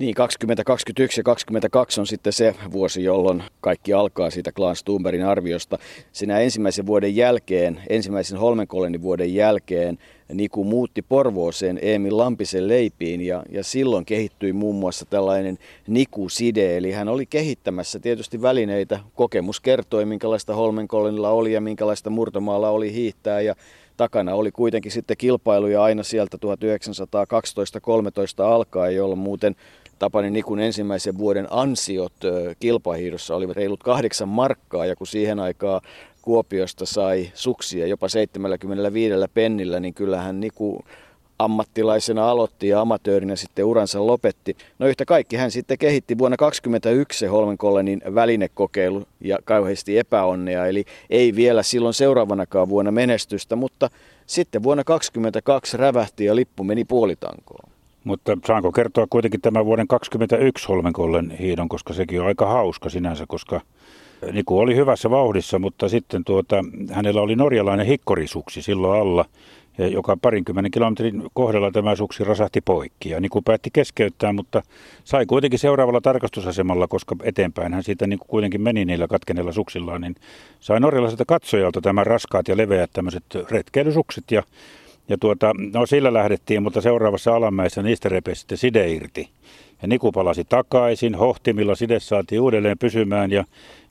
Niin, 0.00 0.14
2021 0.14 1.20
ja 1.20 1.24
2022 1.24 2.00
on 2.00 2.06
sitten 2.06 2.32
se 2.32 2.54
vuosi, 2.72 3.04
jolloin 3.04 3.42
kaikki 3.60 3.92
alkaa 3.92 4.30
siitä 4.30 4.52
Klaas 4.52 4.84
Thunbergin 4.84 5.26
arviosta. 5.26 5.78
Siinä 6.12 6.38
ensimmäisen 6.38 6.86
vuoden 6.86 7.16
jälkeen, 7.16 7.80
ensimmäisen 7.88 8.38
Holmenkollenin 8.38 9.02
vuoden 9.02 9.34
jälkeen, 9.34 9.98
Niku 10.34 10.64
muutti 10.64 11.02
Porvooseen 11.02 11.78
Emil 11.82 12.18
Lampisen 12.18 12.68
leipiin 12.68 13.20
ja, 13.20 13.42
ja 13.50 13.64
silloin 13.64 14.04
kehittyi 14.04 14.52
muun 14.52 14.76
muassa 14.76 15.04
tällainen 15.04 15.58
Niku-side, 15.86 16.76
eli 16.76 16.92
hän 16.92 17.08
oli 17.08 17.26
kehittämässä 17.26 17.98
tietysti 17.98 18.42
välineitä. 18.42 19.00
Kokemus 19.14 19.60
kertoi, 19.60 20.04
minkälaista 20.04 20.54
Holmenkollenilla 20.54 21.30
oli 21.30 21.52
ja 21.52 21.60
minkälaista 21.60 22.10
murtomaalla 22.10 22.70
oli 22.70 22.92
hiihtää 22.92 23.40
ja 23.40 23.54
takana 23.96 24.34
oli 24.34 24.52
kuitenkin 24.52 24.92
sitten 24.92 25.16
kilpailuja 25.16 25.82
aina 25.82 26.02
sieltä 26.02 26.38
1912-13 28.42 28.44
alkaen, 28.44 28.96
jolloin 28.96 29.18
muuten 29.18 29.56
Tapani 30.00 30.30
Nikun 30.30 30.60
ensimmäisen 30.60 31.18
vuoden 31.18 31.46
ansiot 31.50 32.12
kilpahiidossa 32.60 33.36
olivat 33.36 33.56
reilut 33.56 33.82
kahdeksan 33.82 34.28
markkaa 34.28 34.86
ja 34.86 34.96
kun 34.96 35.06
siihen 35.06 35.38
aikaan 35.40 35.80
Kuopiosta 36.22 36.86
sai 36.86 37.30
suksia 37.34 37.86
jopa 37.86 38.08
75 38.08 39.14
pennillä, 39.34 39.80
niin 39.80 39.94
kyllähän 39.94 40.40
Niku 40.40 40.84
ammattilaisena 41.38 42.30
aloitti 42.30 42.68
ja 42.68 42.80
amatöörinä 42.80 43.36
sitten 43.36 43.64
uransa 43.64 44.06
lopetti. 44.06 44.56
No 44.78 44.86
yhtä 44.86 45.04
kaikki 45.04 45.36
hän 45.36 45.50
sitten 45.50 45.78
kehitti 45.78 46.18
vuonna 46.18 46.36
2021 46.36 47.26
Holmenkollenin 47.26 48.02
välinekokeilu 48.14 49.02
ja 49.20 49.38
kauheasti 49.44 49.98
epäonnea, 49.98 50.66
eli 50.66 50.84
ei 51.10 51.36
vielä 51.36 51.62
silloin 51.62 51.94
seuraavanakaan 51.94 52.68
vuonna 52.68 52.90
menestystä, 52.90 53.56
mutta 53.56 53.90
sitten 54.26 54.62
vuonna 54.62 54.84
2022 54.84 55.76
rävähti 55.76 56.24
ja 56.24 56.36
lippu 56.36 56.64
meni 56.64 56.84
puolitankoon. 56.84 57.69
Mutta 58.04 58.38
saanko 58.46 58.72
kertoa 58.72 59.06
kuitenkin 59.10 59.40
tämän 59.40 59.66
vuoden 59.66 59.88
2021 59.88 60.68
Holmenkollen 60.68 61.30
hiidon, 61.30 61.68
koska 61.68 61.92
sekin 61.92 62.20
on 62.20 62.26
aika 62.26 62.46
hauska 62.46 62.90
sinänsä, 62.90 63.24
koska 63.28 63.60
Niku 64.32 64.58
oli 64.58 64.76
hyvässä 64.76 65.10
vauhdissa, 65.10 65.58
mutta 65.58 65.88
sitten 65.88 66.24
tuota, 66.24 66.64
hänellä 66.90 67.20
oli 67.20 67.36
norjalainen 67.36 67.86
hikkorisuksi 67.86 68.62
silloin 68.62 69.00
alla, 69.00 69.24
joka 69.78 70.16
parinkymmenen 70.22 70.70
kilometrin 70.70 71.22
kohdalla 71.34 71.70
tämä 71.70 71.96
suksi 71.96 72.24
rasahti 72.24 72.60
poikki. 72.60 73.10
Ja 73.10 73.20
Niku 73.20 73.42
päätti 73.42 73.70
keskeyttää, 73.72 74.32
mutta 74.32 74.62
sai 75.04 75.26
kuitenkin 75.26 75.58
seuraavalla 75.58 76.00
tarkastusasemalla, 76.00 76.88
koska 76.88 77.16
eteenpäin 77.22 77.74
hän 77.74 77.82
siitä 77.82 78.06
niin 78.06 78.18
kuitenkin 78.18 78.62
meni 78.62 78.84
niillä 78.84 79.06
katkeneilla 79.06 79.52
suksillaan, 79.52 80.00
niin 80.00 80.16
sai 80.60 80.80
norjalaiselta 80.80 81.24
katsojalta 81.24 81.80
tämän 81.80 82.06
raskaat 82.06 82.48
ja 82.48 82.56
leveät 82.56 82.90
tämmöiset 82.92 83.24
retkeilysukset 83.50 84.24
ja 84.30 84.42
ja 85.08 85.18
tuota, 85.18 85.52
no 85.74 85.86
sillä 85.86 86.12
lähdettiin, 86.12 86.62
mutta 86.62 86.80
seuraavassa 86.80 87.36
alamäessä 87.36 87.82
niistä 87.82 88.08
repesi 88.08 88.40
sitten 88.40 88.58
side 88.58 88.90
irti. 88.90 89.28
Ja 89.82 89.88
Niku 89.88 90.12
palasi 90.12 90.44
takaisin, 90.44 91.14
hohtimilla 91.14 91.74
side 91.74 92.00
saatiin 92.00 92.40
uudelleen 92.40 92.78
pysymään 92.78 93.30
ja, 93.30 93.44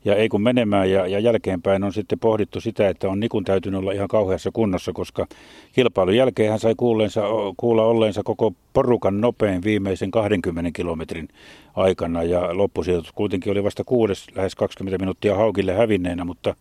ja 0.06 0.16
ei 0.16 0.30
kun 0.30 0.42
menemään. 0.42 0.92
Ja, 0.92 1.08
ja 1.08 1.20
jälkeenpäin 1.20 1.84
on 1.84 1.94
sitten 1.94 2.20
pohdittu 2.20 2.62
sitä, 2.62 2.90
että 2.90 3.10
on 3.10 3.20
Nikun 3.20 3.44
täytynyt 3.44 3.80
olla 3.80 3.92
ihan 3.92 4.08
kauheassa 4.08 4.50
kunnossa, 4.54 4.94
koska 4.94 5.28
kilpailun 5.74 6.16
jälkeen 6.16 6.50
hän 6.50 6.60
sai 6.60 6.74
kuulleensa, 6.78 7.24
kuulla 7.58 7.84
olleensa 7.84 8.24
koko 8.24 8.54
porukan 8.74 9.22
nopein 9.22 9.64
viimeisen 9.64 10.12
20 10.12 10.72
kilometrin 10.74 11.28
aikana. 11.76 12.24
Ja 12.24 12.58
loppusijoitus 12.58 13.12
kuitenkin 13.12 13.52
oli 13.52 13.64
vasta 13.64 13.84
kuudes, 13.84 14.28
lähes 14.36 14.56
20 14.56 14.98
minuuttia 14.98 15.36
haukille 15.36 15.74
hävinneenä, 15.74 16.26
mutta 16.26 16.56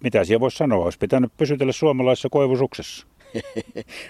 mitä 0.00 0.24
siellä 0.24 0.40
voisi 0.40 0.56
sanoa, 0.56 0.84
olisi 0.84 0.98
pitänyt 0.98 1.32
pysytellä 1.36 1.72
suomalaisessa 1.72 2.28
koivusuksessa. 2.28 3.06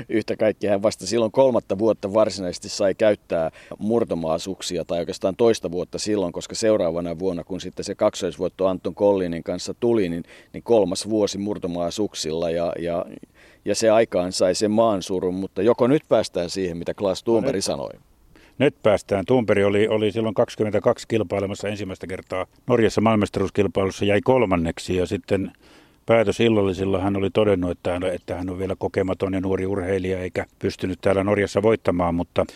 Yhtä 0.08 0.36
kaikki 0.36 0.66
hän 0.66 0.82
vasta 0.82 1.06
silloin 1.06 1.32
kolmatta 1.32 1.78
vuotta 1.78 2.14
varsinaisesti 2.14 2.68
sai 2.68 2.94
käyttää 2.94 3.50
murtomaasuksia, 3.78 4.84
tai 4.84 4.98
oikeastaan 4.98 5.36
toista 5.36 5.70
vuotta 5.70 5.98
silloin, 5.98 6.32
koska 6.32 6.54
seuraavana 6.54 7.18
vuonna, 7.18 7.44
kun 7.44 7.60
sitten 7.60 7.84
se 7.84 7.94
kaksoisvuotto 7.94 8.66
Anton 8.66 8.94
Kollinin 8.94 9.42
kanssa 9.42 9.74
tuli, 9.80 10.08
niin, 10.08 10.24
niin 10.52 10.62
kolmas 10.62 11.08
vuosi 11.08 11.38
murtomaasuksilla, 11.38 12.50
ja, 12.50 12.72
ja, 12.78 13.04
ja 13.64 13.74
se 13.74 13.90
aikaan 13.90 14.32
sai 14.32 14.54
sen 14.54 14.70
maansurun, 14.70 15.34
mutta 15.34 15.62
joko 15.62 15.86
nyt 15.86 16.02
päästään 16.08 16.50
siihen, 16.50 16.76
mitä 16.76 16.94
Klaas 16.94 17.24
no 17.26 17.60
sanoi? 17.60 17.90
Nyt 18.58 18.82
päästään. 18.82 19.24
Tuumperi 19.26 19.64
oli, 19.64 19.88
oli 19.88 20.12
silloin 20.12 20.34
22 20.34 21.08
kilpailemassa 21.08 21.68
ensimmäistä 21.68 22.06
kertaa 22.06 22.46
Norjassa 22.66 23.00
maailmastaruuskilpailussa, 23.00 24.04
jäi 24.04 24.20
kolmanneksi 24.24 24.96
ja 24.96 25.06
sitten 25.06 25.52
päätös 26.08 26.40
illallisilla 26.40 27.00
hän 27.00 27.16
oli 27.16 27.30
todennut, 27.30 27.70
että 27.70 27.92
hän, 27.92 28.02
että 28.02 28.34
hän 28.36 28.50
on 28.50 28.58
vielä 28.58 28.76
kokematon 28.78 29.34
ja 29.34 29.40
nuori 29.40 29.66
urheilija 29.66 30.20
eikä 30.20 30.46
pystynyt 30.58 30.98
täällä 31.00 31.24
Norjassa 31.24 31.62
voittamaan, 31.62 32.14
mutta 32.14 32.46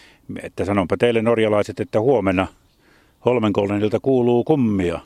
että 0.43 0.65
sanonpa 0.65 0.97
teille 0.97 1.23
norjalaiset, 1.23 1.81
että 1.81 2.01
huomenna 2.01 2.47
Holmenkollenilta 3.25 4.01
kuuluu 4.01 4.45
kummia. 4.45 5.01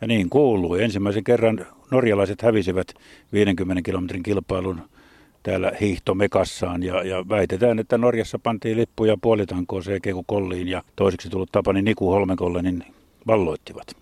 Ja 0.00 0.06
niin 0.06 0.30
kuuluu. 0.30 0.74
Ensimmäisen 0.74 1.24
kerran 1.24 1.66
norjalaiset 1.90 2.42
hävisivät 2.42 2.94
50 3.32 3.82
kilometrin 3.82 4.22
kilpailun 4.22 4.80
täällä 5.42 5.72
hiihtomekassaan 5.80 6.82
ja, 6.82 7.02
ja 7.02 7.28
väitetään, 7.28 7.78
että 7.78 7.98
Norjassa 7.98 8.38
pantiin 8.38 8.76
lippuja 8.76 9.16
puolitankoon 9.22 9.82
se 9.82 9.98
Kolliin 10.26 10.68
ja 10.68 10.82
toiseksi 10.96 11.30
tullut 11.30 11.52
Tapani 11.52 11.82
Niku 11.82 12.10
Holmenkollenin 12.10 12.84
valloittivat. 13.26 13.99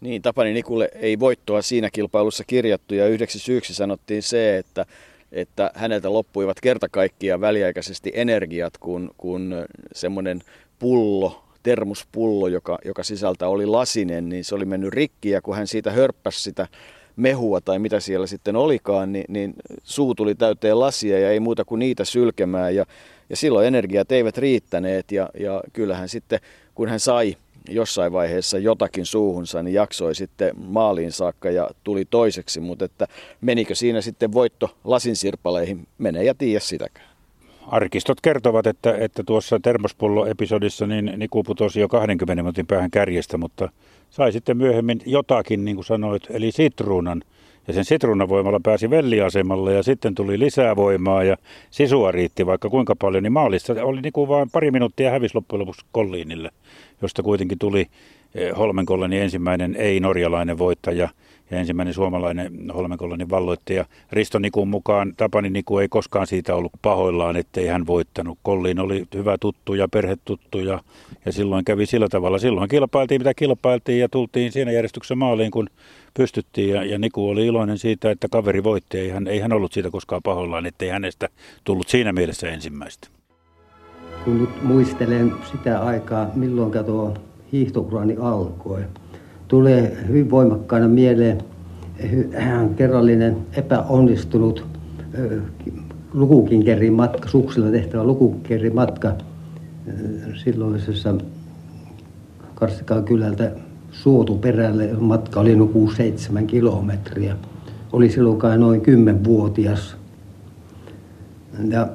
Niin, 0.00 0.22
Tapani 0.22 0.52
Nikulle 0.52 0.88
ei 0.94 1.18
voittoa 1.18 1.62
siinä 1.62 1.90
kilpailussa 1.92 2.44
kirjattu 2.46 2.94
ja 2.94 3.06
yhdeksi 3.06 3.38
syyksi 3.38 3.74
sanottiin 3.74 4.22
se, 4.22 4.58
että, 4.58 4.86
että 5.32 5.70
häneltä 5.74 6.12
loppuivat 6.12 6.60
kerta 6.60 6.88
kaikkiaan 6.88 7.40
väliaikaisesti 7.40 8.12
energiat, 8.14 8.78
kun, 8.78 9.10
kun 9.16 9.54
semmoinen 9.94 10.40
pullo, 10.78 11.44
termuspullo, 11.62 12.48
joka, 12.48 12.78
joka 12.84 13.02
sisältä 13.02 13.48
oli 13.48 13.66
lasinen, 13.66 14.28
niin 14.28 14.44
se 14.44 14.54
oli 14.54 14.64
mennyt 14.64 14.92
rikki 14.92 15.30
ja 15.30 15.42
kun 15.42 15.56
hän 15.56 15.66
siitä 15.66 15.90
hörppäsi 15.90 16.42
sitä 16.42 16.68
mehua 17.16 17.60
tai 17.60 17.78
mitä 17.78 18.00
siellä 18.00 18.26
sitten 18.26 18.56
olikaan, 18.56 19.12
niin, 19.12 19.24
niin 19.28 19.54
suu 19.82 20.14
tuli 20.14 20.34
täyteen 20.34 20.80
lasia 20.80 21.18
ja 21.18 21.30
ei 21.30 21.40
muuta 21.40 21.64
kuin 21.64 21.78
niitä 21.78 22.04
sylkemään 22.04 22.74
ja, 22.74 22.86
ja 23.30 23.36
silloin 23.36 23.66
energiat 23.66 24.12
eivät 24.12 24.38
riittäneet 24.38 25.12
ja, 25.12 25.30
ja 25.40 25.60
kyllähän 25.72 26.08
sitten 26.08 26.40
kun 26.74 26.88
hän 26.88 27.00
sai 27.00 27.36
jossain 27.68 28.12
vaiheessa 28.12 28.58
jotakin 28.58 29.06
suuhunsa, 29.06 29.62
niin 29.62 29.74
jaksoi 29.74 30.14
sitten 30.14 30.54
maaliin 30.56 31.12
saakka 31.12 31.50
ja 31.50 31.70
tuli 31.84 32.04
toiseksi, 32.04 32.60
mutta 32.60 32.84
että 32.84 33.06
menikö 33.40 33.74
siinä 33.74 34.00
sitten 34.00 34.32
voitto 34.32 34.76
lasinsirpaleihin, 34.84 35.88
menee 35.98 36.24
ja 36.24 36.34
tiedä 36.34 36.60
sitäkään. 36.60 37.16
Arkistot 37.66 38.20
kertovat, 38.20 38.66
että, 38.66 38.96
että 38.96 39.22
tuossa 39.26 39.60
termospullo-episodissa 39.62 40.86
niin 40.86 41.12
Niku 41.16 41.42
putosi 41.42 41.80
jo 41.80 41.88
20 41.88 42.42
minuutin 42.42 42.66
päähän 42.66 42.90
kärjestä, 42.90 43.38
mutta 43.38 43.68
sai 44.10 44.32
sitten 44.32 44.56
myöhemmin 44.56 45.00
jotakin, 45.06 45.64
niin 45.64 45.76
kuin 45.76 45.84
sanoit, 45.84 46.22
eli 46.30 46.52
sitruunan. 46.52 47.22
Ja 47.68 47.74
sen 47.74 47.84
sitruunavoimalla 47.84 48.60
pääsi 48.62 48.90
velliasemalle 48.90 49.72
ja 49.72 49.82
sitten 49.82 50.14
tuli 50.14 50.38
lisää 50.38 50.76
voimaa 50.76 51.24
ja 51.24 51.36
sisua 51.70 52.12
riitti 52.12 52.46
vaikka 52.46 52.70
kuinka 52.70 52.96
paljon, 52.96 53.22
niin 53.22 53.32
maalissa 53.32 53.72
oli 53.82 54.00
niin 54.00 54.12
kuin 54.12 54.28
vain 54.28 54.50
pari 54.50 54.70
minuuttia 54.70 55.10
hävis 55.10 55.34
loppujen 55.34 55.60
lopuksi 55.60 55.86
Kolliinille 55.92 56.50
josta 57.02 57.22
kuitenkin 57.22 57.58
tuli 57.58 57.86
Holmenkollani 58.58 59.18
ensimmäinen 59.18 59.76
ei-norjalainen 59.76 60.58
voittaja– 60.58 61.08
ja 61.50 61.58
ensimmäinen 61.58 61.94
suomalainen 61.94 62.70
Holmenkollanin 62.74 63.30
valloittaja. 63.30 63.84
Risto 64.12 64.38
Nikun 64.38 64.68
mukaan 64.68 65.14
Tapani 65.16 65.50
Niku 65.50 65.78
ei 65.78 65.88
koskaan 65.88 66.26
siitä 66.26 66.54
ollut 66.54 66.72
pahoillaan, 66.82 67.36
ettei 67.36 67.66
hän 67.66 67.86
voittanut. 67.86 68.38
Kolliin 68.42 68.80
oli 68.80 69.04
hyvä 69.14 69.38
tuttu 69.40 69.74
ja 69.74 69.88
perhetuttu 69.88 70.58
ja, 70.58 70.80
ja 71.24 71.32
silloin 71.32 71.64
kävi 71.64 71.86
sillä 71.86 72.08
tavalla. 72.08 72.38
Silloin 72.38 72.68
kilpailtiin 72.68 73.20
mitä 73.20 73.34
kilpailtiin 73.34 74.00
ja 74.00 74.08
tultiin 74.08 74.52
siinä 74.52 74.72
järjestyksessä 74.72 75.14
maaliin, 75.14 75.50
kun 75.50 75.68
pystyttiin 76.14 76.74
ja, 76.74 76.84
ja 76.84 76.98
Niku 76.98 77.28
oli 77.28 77.46
iloinen 77.46 77.78
siitä, 77.78 78.10
että 78.10 78.28
kaveri 78.30 78.64
voitti. 78.64 78.98
Ei 78.98 79.08
hän, 79.08 79.26
ei 79.26 79.38
hän 79.38 79.52
ollut 79.52 79.72
siitä 79.72 79.90
koskaan 79.90 80.22
pahoillaan, 80.22 80.66
ettei 80.66 80.88
hänestä 80.88 81.28
tullut 81.64 81.88
siinä 81.88 82.12
mielessä 82.12 82.48
ensimmäistä. 82.48 83.15
Kun 84.26 84.38
nyt 84.38 84.62
muistelen 84.62 85.32
sitä 85.52 85.80
aikaa, 85.80 86.30
milloin 86.34 86.72
tuo 86.86 87.14
hiihtokurani 87.52 88.16
alkoi, 88.20 88.80
tulee 89.48 89.96
hyvin 90.08 90.30
voimakkaana 90.30 90.88
mieleen 90.88 91.38
kerrallinen 92.76 93.36
epäonnistunut 93.52 94.66
lukukinkerin 96.14 96.92
matka, 96.92 97.28
suksilla 97.28 97.70
tehtävä 97.70 98.04
lukukinkerin 98.04 98.74
matka 98.74 99.12
silloisessa 100.44 101.14
Karssikaan 102.54 103.04
kylältä 103.04 103.50
Suotuperälle. 103.90 104.92
Matka 105.00 105.40
oli 105.40 105.56
noin 105.56 105.90
7 105.96 106.46
kilometriä. 106.46 107.36
Oli 107.92 108.10
silloin 108.10 108.38
kai 108.38 108.58
noin 108.58 108.82
10-vuotias. 108.82 109.96
Ja 111.68 111.88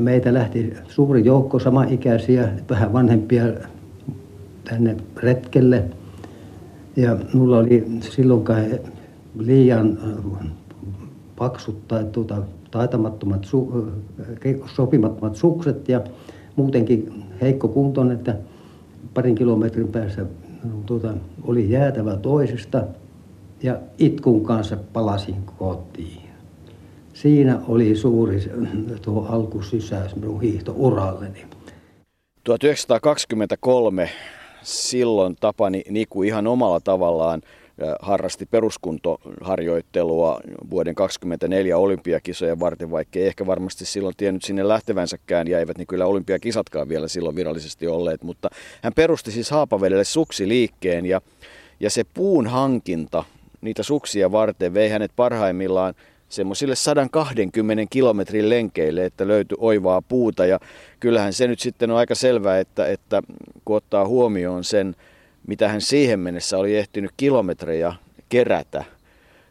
meitä 0.00 0.34
lähti 0.34 0.74
suuri 0.88 1.24
joukko 1.24 1.58
samaikäisiä, 1.58 2.48
vähän 2.70 2.92
vanhempia 2.92 3.44
tänne 4.64 4.96
retkelle– 5.22 5.84
ja 6.96 7.16
mulla 7.34 7.58
oli 7.58 7.86
silloin 8.00 8.44
kai 8.44 8.80
liian 9.38 9.98
paksut 11.36 11.88
tai 11.88 12.04
tuota, 12.04 12.42
taitamattomat, 12.70 13.46
sopimattomat 14.66 15.36
sukset 15.36 15.88
ja 15.88 16.00
muutenkin 16.56 17.24
heikko 17.40 17.68
kunto, 17.68 18.12
että 18.12 18.36
parin 19.14 19.34
kilometrin 19.34 19.88
päässä 19.88 20.26
tuota, 20.86 21.14
oli 21.42 21.70
jäätävä 21.70 22.16
toisesta 22.16 22.82
ja 23.62 23.78
itkun 23.98 24.44
kanssa 24.44 24.76
palasin 24.92 25.36
kotiin. 25.58 26.19
Siinä 27.20 27.60
oli 27.68 27.96
suuri 27.96 28.50
tuo 29.02 29.26
alkusysäys 29.28 30.16
minun 30.16 30.40
hiihtouralleni. 30.40 31.46
1923 32.44 34.10
silloin 34.62 35.36
Tapani 35.40 35.82
Niku 35.90 36.22
ihan 36.22 36.46
omalla 36.46 36.80
tavallaan 36.80 37.42
harrasti 38.00 38.46
peruskuntoharjoittelua 38.46 40.40
vuoden 40.70 40.94
2024 40.94 41.78
olympiakisojen 41.78 42.60
varten, 42.60 42.90
vaikka 42.90 43.18
ei 43.18 43.26
ehkä 43.26 43.46
varmasti 43.46 43.84
silloin 43.84 44.14
tiennyt 44.16 44.42
sinne 44.42 44.68
lähtevänsäkään 44.68 45.48
ja 45.48 45.58
eivät 45.58 45.78
niin 45.78 45.86
kyllä 45.86 46.06
olympiakisatkaan 46.06 46.88
vielä 46.88 47.08
silloin 47.08 47.36
virallisesti 47.36 47.86
olleet, 47.86 48.22
mutta 48.22 48.48
hän 48.82 48.92
perusti 48.94 49.30
siis 49.30 49.50
Haapavedelle 49.50 50.04
suksiliikkeen 50.04 51.06
ja, 51.06 51.20
ja 51.80 51.90
se 51.90 52.04
puun 52.14 52.46
hankinta 52.46 53.24
niitä 53.60 53.82
suksia 53.82 54.32
varten 54.32 54.74
vei 54.74 54.88
hänet 54.88 55.12
parhaimmillaan 55.16 55.94
semmoisille 56.30 56.74
120 56.74 57.86
kilometrin 57.90 58.48
lenkeille, 58.48 59.04
että 59.04 59.28
löytyi 59.28 59.56
oivaa 59.60 60.02
puuta. 60.02 60.46
Ja 60.46 60.58
kyllähän 61.00 61.32
se 61.32 61.46
nyt 61.46 61.60
sitten 61.60 61.90
on 61.90 61.96
aika 61.96 62.14
selvää, 62.14 62.58
että, 62.58 62.86
että 62.86 63.22
kun 63.64 63.76
ottaa 63.76 64.06
huomioon 64.06 64.64
sen, 64.64 64.96
mitä 65.46 65.68
hän 65.68 65.80
siihen 65.80 66.20
mennessä 66.20 66.58
oli 66.58 66.76
ehtinyt 66.76 67.10
kilometrejä 67.16 67.94
kerätä, 68.28 68.84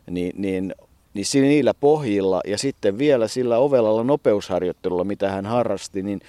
niin, 0.10 0.34
niin, 0.38 0.76
niin 1.14 1.26
niillä 1.42 1.74
pohjilla 1.74 2.42
ja 2.48 2.58
sitten 2.58 2.98
vielä 2.98 3.28
sillä 3.28 3.58
ovellalla 3.58 4.04
nopeusharjoittelulla, 4.04 5.04
mitä 5.04 5.32
hän 5.32 5.46
harrasti, 5.46 6.04
niin 6.04 6.20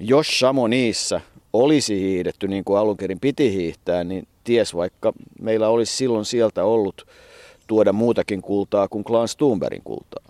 jos 0.00 0.40
niissä 0.68 1.20
olisi 1.52 2.00
hiihdetty 2.00 2.48
niin 2.48 2.64
kuin 2.64 2.78
alun 2.78 2.96
piti 3.20 3.52
hiihtää, 3.52 4.04
niin 4.04 4.26
ties 4.44 4.74
vaikka 4.74 5.12
meillä 5.40 5.68
olisi 5.68 5.96
silloin 5.96 6.24
sieltä 6.24 6.64
ollut 6.64 7.06
tuoda 7.68 7.92
muutakin 7.92 8.42
kultaa 8.42 8.88
kuin 8.88 9.04
Klaas 9.04 9.36
Thunbergin 9.36 9.82
kultaa. 9.84 10.24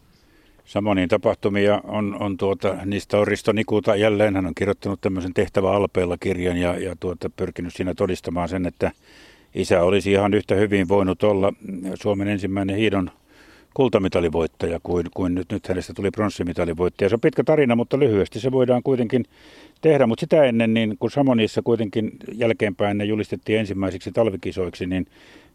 Samoin 0.65 1.09
tapahtumia 1.09 1.81
on, 1.85 2.17
on 2.21 2.37
tuota, 2.37 2.77
niistä 2.85 3.19
on 3.19 3.27
Risto 3.27 3.53
Nikuta 3.53 3.97
jälleen, 3.97 4.37
hän 4.37 4.47
on 4.47 4.55
kirjoittanut 4.55 5.01
tämmöisen 5.01 5.35
tehtävä 5.35 5.73
alpeella 5.73 6.17
kirjan 6.21 6.57
ja, 6.57 6.79
ja 6.79 6.97
tuota, 7.01 7.31
pyrkinyt 7.31 7.75
siinä 7.75 7.95
todistamaan 7.95 8.49
sen, 8.49 8.67
että 8.67 8.91
isä 9.55 9.83
olisi 9.83 10.13
ihan 10.13 10.35
yhtä 10.35 10.55
hyvin 10.55 10.89
voinut 10.89 11.23
olla 11.23 11.53
Suomen 11.95 12.29
ensimmäinen 12.29 12.77
hiidon 12.77 13.11
kultamitalivoittaja 13.75 14.81
kuin, 14.83 15.07
kuin 15.15 15.35
nyt, 15.35 15.53
nyt 15.53 15.69
hänestä 15.69 15.93
tuli 15.95 16.11
pronssimitalivoittaja. 16.11 17.09
Se 17.09 17.15
on 17.15 17.21
pitkä 17.21 17.45
tarina, 17.45 17.77
mutta 17.77 17.99
lyhyesti 17.99 18.41
se 18.41 18.53
voidaan 18.53 18.83
kuitenkin 18.83 19.25
tehdä. 19.81 20.07
Mutta 20.07 20.21
sitä 20.21 20.45
ennen, 20.45 20.75
niin 20.75 20.97
kun 20.99 21.11
Samonissa 21.11 21.63
kuitenkin 21.63 22.13
jälkeenpäin 22.33 22.99
ne 22.99 23.05
julistettiin 23.05 23.59
ensimmäisiksi 23.59 24.13
talvikisoiksi, 24.13 24.87
niin 24.87 25.07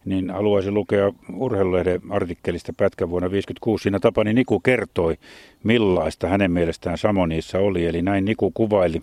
niin 0.06 0.30
haluaisin 0.30 0.74
lukea 0.74 1.12
urheilulehden 1.34 2.02
artikkelista 2.10 2.74
pätkä 2.78 3.10
vuonna 3.10 3.30
1956. 3.30 3.84
Siinä 3.84 4.00
Tapani 4.00 4.34
Niku 4.34 4.60
kertoi, 4.60 5.18
millaista 5.63 6.28
hänen 6.28 6.52
mielestään 6.52 6.98
Samoniissa 6.98 7.60
oli. 7.60 7.86
Eli 7.86 8.02
näin 8.02 8.26
Niku 8.26 8.52
kuvaili. 8.52 9.02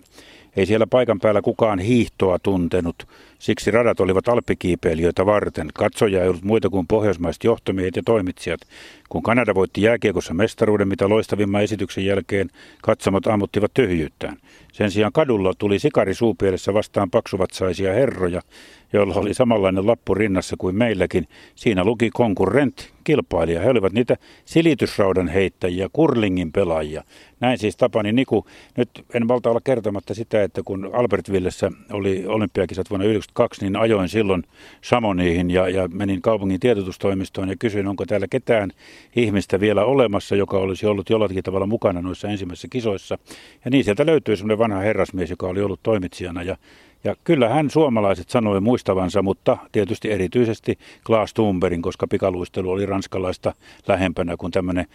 Ei 0.55 0.65
siellä 0.65 0.87
paikan 0.87 1.19
päällä 1.19 1.41
kukaan 1.41 1.79
hiihtoa 1.79 2.39
tuntenut. 2.39 3.07
Siksi 3.41 3.71
radat 3.71 3.99
olivat 3.99 4.27
alppikiipeilijöitä 4.27 5.25
varten. 5.25 5.69
Katsoja 5.73 6.23
ei 6.23 6.29
ollut 6.29 6.43
muita 6.43 6.69
kuin 6.69 6.87
pohjoismaiset 6.87 7.43
johtomiehet 7.43 7.95
ja 7.95 8.01
toimitsijat. 8.05 8.61
Kun 9.09 9.23
Kanada 9.23 9.55
voitti 9.55 9.81
jääkiekossa 9.81 10.33
mestaruuden, 10.33 10.87
mitä 10.87 11.09
loistavimman 11.09 11.63
esityksen 11.63 12.05
jälkeen 12.05 12.49
katsomot 12.81 13.27
ammuttivat 13.27 13.73
tyhjyyttään. 13.73 14.37
Sen 14.73 14.91
sijaan 14.91 15.11
kadulla 15.11 15.53
tuli 15.57 15.79
sikari 15.79 16.13
suupielessä 16.13 16.73
vastaan 16.73 17.09
paksuvatsaisia 17.09 17.93
herroja, 17.93 18.41
joilla 18.93 19.15
oli 19.15 19.33
samanlainen 19.33 19.87
lappu 19.87 20.15
rinnassa 20.15 20.55
kuin 20.59 20.75
meilläkin. 20.75 21.27
Siinä 21.55 21.83
luki 21.83 22.09
konkurrent, 22.13 22.93
kilpailija. 23.03 23.61
He 23.61 23.69
olivat 23.69 23.93
niitä 23.93 24.17
silitysraudan 24.45 25.27
heittäjiä, 25.27 25.87
kurlingin 25.93 26.51
pelaajia. 26.51 27.03
Näin 27.39 27.57
siis 27.57 27.77
Tapani 27.77 28.11
Niku. 28.11 28.45
Nyt 28.77 28.89
en 29.13 29.27
valta 29.27 29.49
olla 29.49 29.61
kertomatta 29.63 30.13
sitä, 30.13 30.43
että 30.43 30.61
kun 30.65 30.89
Albertvillessä 30.93 31.71
oli 31.91 32.23
olympiakisat 32.27 32.89
vuonna 32.89 33.05
1992, 33.33 33.65
niin 33.65 33.75
ajoin 33.75 34.09
silloin 34.09 34.43
Samoniihin 34.81 35.51
ja, 35.51 35.69
ja 35.69 35.87
menin 35.87 36.21
kaupungin 36.21 36.59
tiedotustoimistoon 36.59 37.49
ja 37.49 37.55
kysyin, 37.59 37.87
onko 37.87 38.05
täällä 38.05 38.27
ketään 38.29 38.71
ihmistä 39.15 39.59
vielä 39.59 39.85
olemassa, 39.85 40.35
joka 40.35 40.57
olisi 40.57 40.85
ollut 40.85 41.09
jollakin 41.09 41.43
tavalla 41.43 41.67
mukana 41.67 42.01
noissa 42.01 42.27
ensimmäisissä 42.27 42.67
kisoissa. 42.71 43.17
Ja 43.65 43.71
niin 43.71 43.83
sieltä 43.83 44.05
löytyi 44.05 44.37
semmoinen 44.37 44.57
vanha 44.57 44.79
herrasmies, 44.79 45.29
joka 45.29 45.47
oli 45.47 45.61
ollut 45.61 45.83
toimitsijana 45.83 46.43
ja 46.43 46.57
ja 47.03 47.15
kyllä 47.23 47.49
hän 47.49 47.69
suomalaiset 47.69 48.29
sanoi 48.29 48.61
muistavansa, 48.61 49.21
mutta 49.21 49.57
tietysti 49.71 50.11
erityisesti 50.11 50.79
Klaas 51.05 51.33
Thunbergin, 51.33 51.81
koska 51.81 52.07
pikaluistelu 52.07 52.71
oli 52.71 52.85
ranskalaista 52.85 53.53
lähempänä 53.87 54.37
kuin 54.37 54.51
tämmöinen 54.51 54.85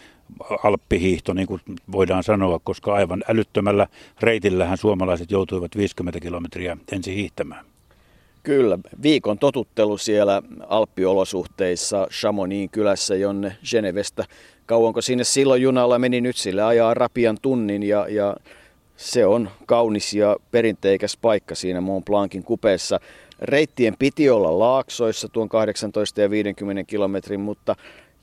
alppihiihto, 0.65 1.33
niin 1.33 1.47
kuin 1.47 1.61
voidaan 1.93 2.25
sanoa, 2.25 2.61
koska 2.65 2.95
aivan 2.95 3.25
älyttömällä 3.29 3.87
reitillähän 4.21 4.79
suomalaiset 4.79 5.31
joutuivat 5.31 5.77
50 5.77 6.21
kilometriä 6.21 6.77
ensin 6.93 7.15
hiihtämään. 7.15 7.76
Kyllä, 8.47 8.79
viikon 9.03 9.39
totuttelu 9.39 9.99
siellä 9.99 10.43
alppiolosuhteissa 10.69 12.07
Chamonixin 12.11 12.71
kylässä, 12.71 13.17
jonne 13.17 13.57
Genevestä. 13.71 14.25
Kauanko 14.67 15.01
sinne 15.01 15.25
silloin 15.25 15.63
junalla 15.63 15.99
meni 15.99 16.21
nyt 16.21 16.37
sille 16.37 16.63
ajaa 16.63 16.95
rapian 16.95 17.39
tunnin 17.43 17.83
ja, 17.83 18.07
ja 18.09 18.37
se 18.97 19.27
on 19.27 19.51
kaunis 19.67 20.15
ja 20.15 20.37
perinteikäs 20.51 21.17
paikka 21.23 21.55
siinä 21.55 21.81
Mont 21.81 22.05
Blancin 22.05 22.43
kupeessa. 22.43 23.01
Reittien 23.41 23.95
piti 23.99 24.31
olla 24.31 24.59
laaksoissa 24.59 25.29
tuon 25.29 25.49
18 25.49 26.21
ja 26.21 26.31
50 26.31 26.85
kilometrin, 26.85 27.41
mutta 27.41 27.77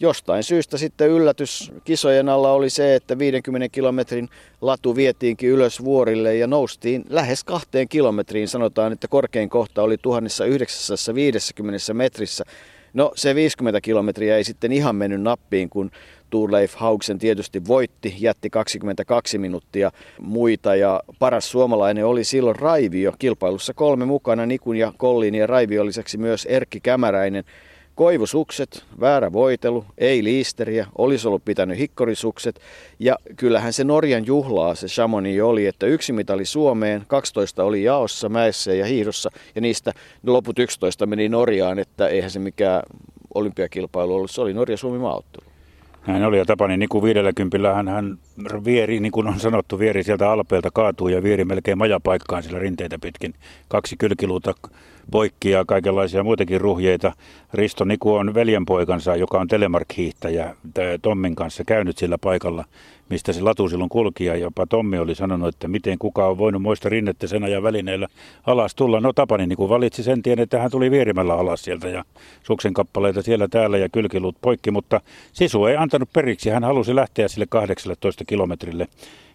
jostain 0.03 0.43
syystä 0.43 0.77
sitten 0.77 1.09
yllätys 1.09 1.71
kisojen 1.83 2.29
alla 2.29 2.51
oli 2.51 2.69
se, 2.69 2.95
että 2.95 3.17
50 3.17 3.69
kilometrin 3.69 4.29
latu 4.61 4.95
vietiinkin 4.95 5.49
ylös 5.49 5.83
vuorille 5.83 6.35
ja 6.35 6.47
noustiin 6.47 7.03
lähes 7.09 7.43
kahteen 7.43 7.87
kilometriin. 7.87 8.47
Sanotaan, 8.47 8.93
että 8.93 9.07
korkein 9.07 9.49
kohta 9.49 9.81
oli 9.81 9.97
1950 9.97 11.93
metrissä. 11.93 12.43
No 12.93 13.11
se 13.15 13.35
50 13.35 13.81
kilometriä 13.81 14.37
ei 14.37 14.43
sitten 14.43 14.71
ihan 14.71 14.95
mennyt 14.95 15.21
nappiin, 15.21 15.69
kun 15.69 15.91
Turleif 16.29 16.73
Hauksen 16.75 17.19
tietysti 17.19 17.67
voitti, 17.67 18.15
jätti 18.19 18.49
22 18.49 19.37
minuuttia 19.37 19.91
muita 20.21 20.75
ja 20.75 21.03
paras 21.19 21.51
suomalainen 21.51 22.05
oli 22.05 22.23
silloin 22.23 22.55
Raivio. 22.55 23.13
Kilpailussa 23.19 23.73
kolme 23.73 24.05
mukana, 24.05 24.45
Nikun 24.45 24.75
ja 24.75 24.93
Kolliin 24.97 25.35
ja 25.35 25.47
Raivio 25.47 25.85
lisäksi 25.85 26.17
myös 26.17 26.45
Erkki 26.45 26.79
Kämäräinen. 26.79 27.43
Koivusukset, 27.95 28.83
väärä 28.99 29.33
voitelu, 29.33 29.85
ei 29.97 30.23
liisteriä, 30.23 30.87
olisi 30.97 31.27
ollut 31.27 31.45
pitänyt 31.45 31.77
hikkorisukset. 31.77 32.59
Ja 32.99 33.15
kyllähän 33.35 33.73
se 33.73 33.83
Norjan 33.83 34.25
juhlaa 34.25 34.75
se 34.75 34.87
Chamonix 34.87 35.41
oli, 35.41 35.65
että 35.65 35.85
yksi 35.85 36.13
mitali 36.13 36.45
Suomeen, 36.45 37.03
12 37.07 37.63
oli 37.63 37.83
jaossa, 37.83 38.29
mäessä 38.29 38.73
ja 38.73 38.85
hiidossa 38.85 39.29
ja 39.55 39.61
niistä 39.61 39.93
loput 40.27 40.59
11 40.59 41.05
meni 41.05 41.29
Norjaan, 41.29 41.79
että 41.79 42.07
eihän 42.07 42.31
se 42.31 42.39
mikään 42.39 42.83
olympiakilpailu 43.35 44.15
ollut, 44.15 44.31
se 44.31 44.41
oli 44.41 44.53
Norja-Suomi 44.53 44.99
maaottelu. 44.99 45.53
Näin 46.07 46.23
oli 46.23 46.37
ja 46.37 46.45
Tapani 46.45 46.77
Niku 46.77 47.03
50 47.03 47.73
hän, 47.73 47.87
hän 47.87 48.17
vieri, 48.65 48.99
niin 48.99 49.11
kuin 49.11 49.27
on 49.27 49.39
sanottu, 49.39 49.79
vieri 49.79 50.03
sieltä 50.03 50.31
alpeelta 50.31 50.71
kaatuu 50.71 51.07
ja 51.07 51.23
vieri 51.23 51.45
melkein 51.45 51.77
majapaikkaan 51.77 52.43
sillä 52.43 52.59
rinteitä 52.59 52.99
pitkin. 52.99 53.33
Kaksi 53.67 53.95
kylkiluuta 53.97 54.53
poikki 55.11 55.49
ja 55.49 55.65
kaikenlaisia 55.65 56.23
muitakin 56.23 56.61
ruhjeita. 56.61 57.13
Risto 57.53 57.85
Niku 57.85 58.13
on 58.13 58.33
veljenpoikansa, 58.33 59.15
joka 59.15 59.39
on 59.39 59.47
telemark-hiihtäjä 59.47 60.55
Tommin 61.01 61.35
kanssa 61.35 61.63
käynyt 61.63 61.97
sillä 61.97 62.17
paikalla, 62.17 62.65
mistä 63.09 63.33
se 63.33 63.41
latu 63.41 63.69
silloin 63.69 63.89
kulki. 63.89 64.25
Ja 64.25 64.35
jopa 64.35 64.65
Tommi 64.65 64.97
oli 64.97 65.15
sanonut, 65.15 65.55
että 65.55 65.67
miten 65.67 65.97
kuka 65.99 66.27
on 66.27 66.37
voinut 66.37 66.61
moista 66.61 66.89
rinnettä 66.89 67.27
sen 67.27 67.43
ajan 67.43 67.63
välineellä 67.63 68.07
alas 68.45 68.75
tulla. 68.75 68.99
No 68.99 69.13
Tapani 69.13 69.47
Niku 69.47 69.69
valitsi 69.69 70.03
sen 70.03 70.23
tien, 70.23 70.39
että 70.39 70.59
hän 70.59 70.71
tuli 70.71 70.91
vierimällä 70.91 71.33
alas 71.33 71.63
sieltä 71.63 71.87
ja 71.87 72.03
suksen 72.43 72.73
kappaleita 72.73 73.21
siellä 73.21 73.47
täällä 73.47 73.77
ja 73.77 73.89
kylkiluut 73.89 74.35
poikki. 74.41 74.71
Mutta 74.71 75.01
Sisu 75.33 75.65
ei 75.65 75.77
antanut 75.77 76.13
periksi, 76.13 76.49
hän 76.49 76.63
halusi 76.63 76.95
lähteä 76.95 77.27
sille 77.27 77.45
18 77.49 78.22
kilometrille 78.25 78.87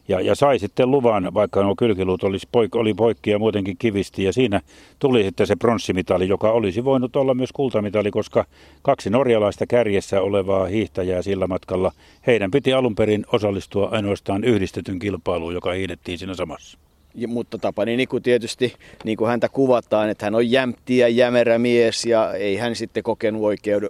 ja, 0.08 0.20
ja 0.20 0.34
sai 0.34 0.58
sitten 0.58 0.90
luvan, 0.90 1.34
vaikka 1.34 1.62
nuo 1.62 1.74
kylkiluut 1.78 2.22
oli, 2.22 2.38
poik, 2.52 2.76
oli 2.76 2.94
poikki 2.94 3.30
ja 3.30 3.38
muutenkin 3.38 3.76
kivisti. 3.78 4.24
Ja 4.24 4.32
siinä 4.32 4.60
tuli 4.98 5.22
sitten 5.22 5.46
se 5.46 5.56
pronssimitali, 5.56 6.28
joka 6.28 6.50
olisi 6.50 6.84
voinut 6.84 7.16
olla 7.16 7.34
myös 7.34 7.52
kultamitali, 7.52 8.10
koska 8.10 8.44
kaksi 8.82 9.10
norjalaista 9.10 9.66
kärjessä 9.66 10.20
olevaa 10.20 10.66
hiihtäjää 10.66 11.22
sillä 11.22 11.46
matkalla, 11.46 11.92
heidän 12.26 12.50
piti 12.50 12.72
alun 12.72 12.94
perin 12.94 13.24
osallistua 13.32 13.88
ainoastaan 13.88 14.44
yhdistetyn 14.44 14.98
kilpailuun, 14.98 15.54
joka 15.54 15.72
hiidettiin 15.72 16.18
siinä 16.18 16.34
samassa. 16.34 16.78
Ja, 17.14 17.28
mutta 17.28 17.58
Tapani 17.58 17.96
Niku 17.96 18.20
tietysti, 18.20 18.74
niin 19.04 19.16
kuin 19.16 19.28
häntä 19.28 19.48
kuvataan, 19.48 20.10
että 20.10 20.26
hän 20.26 20.34
on 20.34 20.50
jämpti 20.50 20.98
ja 20.98 21.08
jämerä 21.08 21.58
mies 21.58 22.04
ja 22.06 22.34
ei 22.34 22.56
hän 22.56 22.76
sitten 22.76 23.02
kokenut 23.02 23.42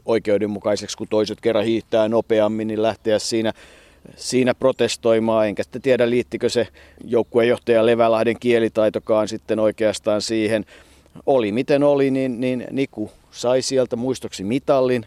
oikeudenmukaiseksi, 0.05 0.97
kun 0.97 1.09
toiset 1.11 1.41
kerran 1.41 1.65
hiihtää 1.65 2.09
nopeammin, 2.09 2.69
niin 2.69 2.83
lähteä 2.83 3.19
siinä 3.19 3.53
siinä 4.17 4.55
protestoimaan, 4.55 5.47
enkä 5.47 5.63
sitten 5.63 5.83
tiedä 5.83 6.11
liittikö 6.11 6.49
se 6.49 6.69
joukkuejohtaja 7.05 7.87
Levälahden 7.87 8.37
kielitaitokaan 8.41 9.29
sitten 9.29 9.59
oikeastaan 9.59 10.23
siihen. 10.23 10.65
Oli 11.27 11.53
miten 11.53 11.83
oli, 11.83 12.11
niin, 12.11 12.41
niin 12.41 12.65
Niku 12.71 13.11
sai 13.31 13.63
sieltä 13.63 13.97
muistoksi 13.97 14.45
mitallin, 14.45 15.07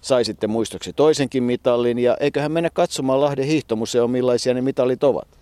sai 0.00 0.24
sitten 0.24 0.50
muistoksi 0.50 0.92
toisenkin 0.92 1.42
mitallin 1.42 1.98
ja 1.98 2.16
eiköhän 2.20 2.52
mennä 2.52 2.70
katsomaan 2.72 3.20
Lahden 3.20 3.44
hiihtomuseon 3.44 4.10
millaisia 4.10 4.54
ne 4.54 4.60
mitallit 4.60 5.04
ovat. 5.04 5.39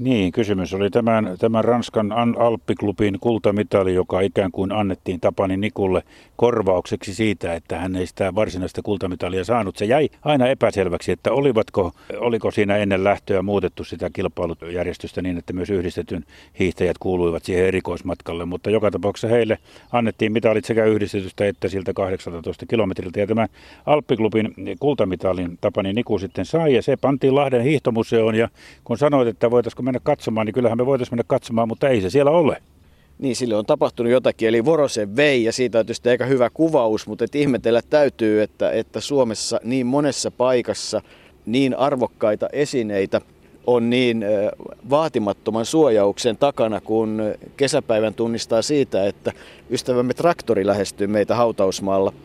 Niin, 0.00 0.32
kysymys 0.32 0.74
oli 0.74 0.90
tämän, 0.90 1.36
tämän 1.38 1.64
Ranskan 1.64 2.12
Alppiklubin 2.38 3.18
kultamitali, 3.20 3.94
joka 3.94 4.20
ikään 4.20 4.52
kuin 4.52 4.72
annettiin 4.72 5.20
Tapani 5.20 5.56
Nikulle 5.56 6.02
korvaukseksi 6.36 7.14
siitä, 7.14 7.54
että 7.54 7.78
hän 7.78 7.96
ei 7.96 8.06
sitä 8.06 8.34
varsinaista 8.34 8.82
kultamitalia 8.82 9.44
saanut. 9.44 9.76
Se 9.76 9.84
jäi 9.84 10.08
aina 10.22 10.46
epäselväksi, 10.46 11.12
että 11.12 11.32
olivatko, 11.32 11.92
oliko 12.18 12.50
siinä 12.50 12.76
ennen 12.76 13.04
lähtöä 13.04 13.42
muutettu 13.42 13.84
sitä 13.84 14.10
kilpailujärjestystä 14.12 15.22
niin, 15.22 15.38
että 15.38 15.52
myös 15.52 15.70
yhdistetyn 15.70 16.24
hiihtäjät 16.58 16.98
kuuluivat 16.98 17.44
siihen 17.44 17.66
erikoismatkalle, 17.66 18.44
mutta 18.44 18.70
joka 18.70 18.90
tapauksessa 18.90 19.28
heille 19.28 19.58
annettiin 19.92 20.32
mitalit 20.32 20.64
sekä 20.64 20.84
yhdistetystä 20.84 21.46
että 21.46 21.68
siltä 21.68 21.92
18 21.92 22.66
kilometriltä. 22.66 23.20
Ja 23.20 23.26
tämä 23.26 23.46
Alppiklubin 23.86 24.54
kultamitalin 24.78 25.58
Tapani 25.60 25.92
Niku 25.92 26.18
sitten 26.18 26.44
sai 26.44 26.74
ja 26.74 26.82
se 26.82 26.96
pantiin 26.96 27.34
Lahden 27.34 27.62
hiihtomuseoon 27.62 28.34
ja 28.34 28.48
kun 28.84 28.98
sanoit, 28.98 29.28
että 29.28 29.50
voitaisiinko 29.50 29.82
mennä 29.90 30.00
katsomaan, 30.02 30.46
niin 30.46 30.54
kyllähän 30.54 30.78
me 30.78 30.86
voitaisiin 30.86 31.14
mennä 31.14 31.24
katsomaan, 31.26 31.68
mutta 31.68 31.88
ei 31.88 32.00
se 32.00 32.10
siellä 32.10 32.30
ole. 32.30 32.62
Niin, 33.18 33.36
sille 33.36 33.56
on 33.56 33.66
tapahtunut 33.66 34.12
jotakin, 34.12 34.48
eli 34.48 34.64
Vorosen 34.64 35.16
vei, 35.16 35.44
ja 35.44 35.52
siitä 35.52 35.78
on 35.78 35.86
tietysti 35.86 36.08
aika 36.08 36.24
hyvä 36.24 36.50
kuvaus, 36.50 37.06
mutta 37.06 37.24
et 37.24 37.34
ihmetellä 37.34 37.80
täytyy, 37.90 38.42
että, 38.42 38.70
että 38.70 39.00
Suomessa 39.00 39.60
niin 39.64 39.86
monessa 39.86 40.30
paikassa 40.30 41.02
niin 41.46 41.76
arvokkaita 41.76 42.48
esineitä 42.52 43.20
on 43.66 43.90
niin 43.90 44.24
vaatimattoman 44.90 45.66
suojauksen 45.66 46.36
takana, 46.36 46.80
kun 46.80 47.22
kesäpäivän 47.56 48.14
tunnistaa 48.14 48.62
siitä, 48.62 49.06
että 49.06 49.32
ystävämme 49.70 50.14
traktori 50.14 50.66
lähestyy 50.66 51.06
meitä 51.06 51.34
hautausmaalla– 51.34 52.12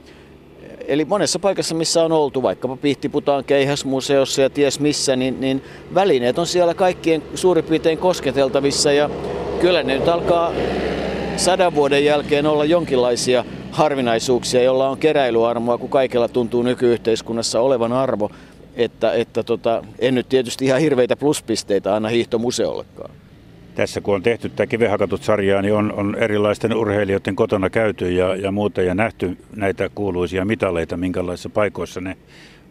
Eli 0.88 1.06
monessa 1.06 1.40
paikassa, 1.40 1.76
missä 1.76 2.04
on 2.04 2.12
oltu, 2.12 2.44
vaikkapa 2.44 2.78
Pihtiputaan 2.78 3.44
keihäsmuseossa 3.44 4.42
ja 4.42 4.50
ties 4.50 4.80
missä, 4.80 5.16
niin, 5.16 5.42
niin 5.42 5.64
välineet 5.94 6.40
on 6.40 6.48
siellä 6.48 6.74
kaikkien 6.74 7.24
suurin 7.36 7.64
piirtein 7.64 7.98
kosketeltavissa 7.98 8.92
ja 8.92 9.10
kyllä 9.62 9.84
ne 9.84 9.98
nyt 9.98 10.08
alkaa 10.08 10.52
sadan 11.38 11.76
vuoden 11.76 12.06
jälkeen 12.06 12.46
olla 12.46 12.66
jonkinlaisia 12.66 13.46
harvinaisuuksia, 13.72 14.64
jolla 14.64 14.90
on 14.90 14.98
keräilyarmoa, 14.98 15.78
kun 15.78 15.90
kaikella 15.90 16.28
tuntuu 16.28 16.64
nykyyhteiskunnassa 16.64 17.60
olevan 17.60 17.94
arvo. 17.94 18.32
Että, 18.76 19.14
että 19.14 19.44
tota, 19.44 19.84
en 20.00 20.16
nyt 20.16 20.30
tietysti 20.30 20.66
ihan 20.66 20.82
hirveitä 20.82 21.16
pluspisteitä 21.16 21.96
anna 21.96 22.10
hiihtomuseollekaan 22.10 23.12
tässä 23.76 24.02
kun 24.02 24.16
on 24.16 24.24
tehty 24.24 24.50
tämä 24.50 24.68
kivehakatut 24.68 25.24
sarjaa, 25.24 25.62
niin 25.62 25.74
on, 25.74 25.94
on 25.94 26.16
erilaisten 26.16 26.76
urheilijoiden 26.76 27.36
kotona 27.36 27.70
käyty 27.70 28.12
ja, 28.12 28.36
ja 28.36 28.52
muuta 28.52 28.82
ja 28.82 28.96
nähty 28.96 29.38
näitä 29.56 29.90
kuuluisia 29.96 30.46
mitaleita, 30.46 30.98
minkälaisissa 30.98 31.50
paikoissa 31.50 32.02
ne 32.02 32.18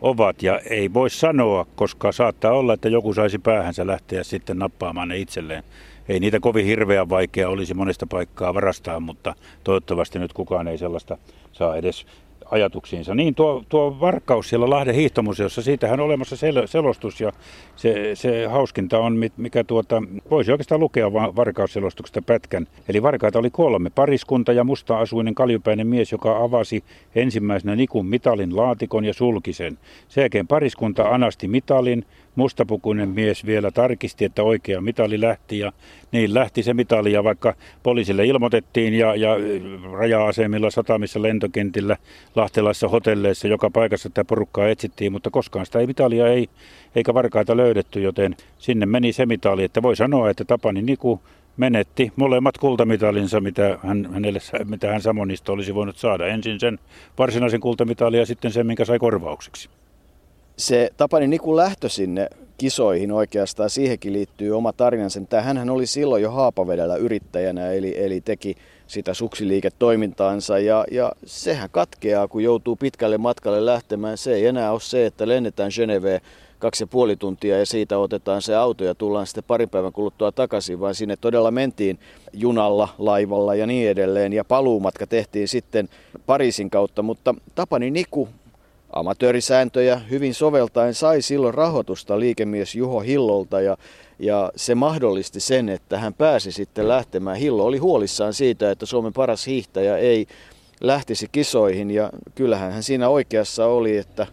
ovat. 0.00 0.42
Ja 0.42 0.58
ei 0.58 0.92
voi 0.94 1.10
sanoa, 1.10 1.66
koska 1.76 2.12
saattaa 2.12 2.52
olla, 2.52 2.74
että 2.74 2.88
joku 2.88 3.14
saisi 3.14 3.38
päähänsä 3.38 3.86
lähteä 3.86 4.22
sitten 4.22 4.58
nappaamaan 4.58 5.08
ne 5.08 5.18
itselleen. 5.18 5.64
Ei 6.08 6.20
niitä 6.20 6.40
kovin 6.40 6.66
hirveän 6.66 7.08
vaikea 7.08 7.48
olisi 7.48 7.74
monesta 7.74 8.06
paikkaa 8.06 8.54
varastaa, 8.54 9.00
mutta 9.00 9.34
toivottavasti 9.64 10.18
nyt 10.18 10.32
kukaan 10.32 10.68
ei 10.68 10.78
sellaista 10.78 11.18
saa 11.52 11.76
edes 11.76 12.06
ajatuksiinsa. 12.50 13.14
Niin 13.14 13.34
tuo, 13.34 13.64
tuo 13.68 14.00
varkaus 14.00 14.48
siellä 14.48 14.70
Lahden 14.70 14.94
hiihtomuseossa, 14.94 15.62
siitähän 15.62 16.00
on 16.00 16.06
olemassa 16.06 16.36
sel- 16.36 16.66
selostus 16.66 17.20
ja 17.20 17.32
se, 17.76 18.10
se 18.14 18.46
hauskinta 18.46 18.98
on, 18.98 19.16
mikä 19.36 19.64
tuota, 19.64 20.02
voisi 20.30 20.52
oikeastaan 20.52 20.80
lukea 20.80 21.12
varkausselostuksesta 21.12 22.22
pätkän. 22.22 22.66
Eli 22.88 23.02
varkaita 23.02 23.38
oli 23.38 23.50
kolme, 23.50 23.90
pariskunta 23.90 24.52
ja 24.52 24.64
musta-asuinen 24.64 25.34
kaljupäinen 25.34 25.86
mies, 25.86 26.12
joka 26.12 26.36
avasi 26.36 26.84
ensimmäisenä 27.14 27.76
Nikun 27.76 28.06
mitalin 28.06 28.56
laatikon 28.56 29.04
ja 29.04 29.14
sulkisen. 29.14 29.78
Sen 30.08 30.22
jälkeen 30.22 30.46
pariskunta 30.46 31.02
anasti 31.02 31.48
mitalin, 31.48 32.04
mustapukuinen 32.34 33.08
mies 33.08 33.46
vielä 33.46 33.70
tarkisti, 33.70 34.24
että 34.24 34.42
oikea 34.42 34.80
mitali 34.80 35.20
lähti 35.20 35.58
ja 35.58 35.72
niin 36.12 36.34
lähti 36.34 36.62
se 36.62 36.74
mitali 36.74 37.12
ja 37.12 37.24
vaikka 37.24 37.54
poliisille 37.82 38.26
ilmoitettiin 38.26 38.94
ja, 38.94 39.16
ja 39.16 39.36
raja-asemilla, 39.92 40.70
satamissa, 40.70 41.22
lentokentillä, 41.22 41.96
lahtelaisissa 42.34 42.88
hotelleissa, 42.88 43.48
joka 43.48 43.70
paikassa 43.70 44.08
tätä 44.08 44.24
porukkaa 44.24 44.68
etsittiin, 44.68 45.12
mutta 45.12 45.30
koskaan 45.30 45.66
sitä 45.66 45.78
ei 45.78 45.86
mitalia 45.86 46.28
ei, 46.28 46.48
eikä 46.94 47.14
varkaita 47.14 47.56
löydetty, 47.56 48.02
joten 48.02 48.36
sinne 48.58 48.86
meni 48.86 49.12
se 49.12 49.26
mitali, 49.26 49.64
että 49.64 49.82
voi 49.82 49.96
sanoa, 49.96 50.30
että 50.30 50.44
Tapani 50.44 50.82
Niku 50.82 51.20
menetti 51.56 52.12
molemmat 52.16 52.58
kultamitalinsa, 52.58 53.40
mitä 53.40 53.78
hän, 53.82 54.08
hänelle, 54.12 54.38
mitä 54.64 54.92
hän 54.92 55.02
Samonista 55.02 55.52
olisi 55.52 55.74
voinut 55.74 55.96
saada. 55.96 56.26
Ensin 56.26 56.60
sen 56.60 56.78
varsinaisen 57.18 57.60
kultamitalia 57.60 58.20
ja 58.20 58.26
sitten 58.26 58.52
sen, 58.52 58.66
minkä 58.66 58.84
sai 58.84 58.98
korvaukseksi 58.98 59.68
se 60.56 60.90
Tapani 60.96 61.26
Nikun 61.26 61.56
lähtö 61.56 61.88
sinne 61.88 62.28
kisoihin 62.58 63.12
oikeastaan, 63.12 63.70
siihenkin 63.70 64.12
liittyy 64.12 64.56
oma 64.56 64.72
tarinansa. 64.72 65.20
Hän 65.40 65.70
oli 65.70 65.86
silloin 65.86 66.22
jo 66.22 66.30
Haapavedellä 66.30 66.96
yrittäjänä, 66.96 67.72
eli, 67.72 68.04
eli 68.04 68.20
teki 68.20 68.56
sitä 68.86 69.14
suksiliiketoimintaansa 69.14 70.58
ja, 70.58 70.84
ja 70.90 71.12
sehän 71.26 71.68
katkeaa, 71.72 72.28
kun 72.28 72.42
joutuu 72.42 72.76
pitkälle 72.76 73.18
matkalle 73.18 73.66
lähtemään. 73.66 74.18
Se 74.18 74.34
ei 74.34 74.46
enää 74.46 74.72
ole 74.72 74.80
se, 74.80 75.06
että 75.06 75.28
lennetään 75.28 75.70
Geneveen 75.74 76.20
kaksi 76.58 76.82
ja 76.82 76.86
puoli 76.86 77.16
tuntia 77.16 77.58
ja 77.58 77.66
siitä 77.66 77.98
otetaan 77.98 78.42
se 78.42 78.54
auto 78.54 78.84
ja 78.84 78.94
tullaan 78.94 79.26
sitten 79.26 79.44
parin 79.44 79.68
päivän 79.68 79.92
kuluttua 79.92 80.32
takaisin, 80.32 80.80
vaan 80.80 80.94
sinne 80.94 81.16
todella 81.16 81.50
mentiin 81.50 81.98
junalla, 82.32 82.88
laivalla 82.98 83.54
ja 83.54 83.66
niin 83.66 83.90
edelleen. 83.90 84.32
Ja 84.32 84.44
paluumatka 84.44 85.06
tehtiin 85.06 85.48
sitten 85.48 85.88
Pariisin 86.26 86.70
kautta, 86.70 87.02
mutta 87.02 87.34
Tapani 87.54 87.90
Niku 87.90 88.28
amatöörisääntöjä 88.94 90.00
hyvin 90.10 90.34
soveltaen 90.34 90.94
sai 90.94 91.22
silloin 91.22 91.54
rahoitusta 91.54 92.20
liikemies 92.20 92.74
Juho 92.74 93.00
Hillolta 93.00 93.60
ja, 93.60 93.76
ja 94.18 94.52
se 94.56 94.74
mahdollisti 94.74 95.40
sen, 95.40 95.68
että 95.68 95.98
hän 95.98 96.14
pääsi 96.14 96.52
sitten 96.52 96.88
lähtemään. 96.88 97.36
Hillo 97.36 97.64
oli 97.64 97.78
huolissaan 97.78 98.34
siitä, 98.34 98.70
että 98.70 98.86
Suomen 98.86 99.12
paras 99.12 99.46
hiihtäjä 99.46 99.96
ei 99.96 100.26
lähtisi 100.80 101.26
kisoihin 101.32 101.90
ja 101.90 102.10
kyllähän 102.34 102.72
hän 102.72 102.82
siinä 102.82 103.08
oikeassa 103.08 103.66
oli, 103.66 103.96
että 103.96 104.26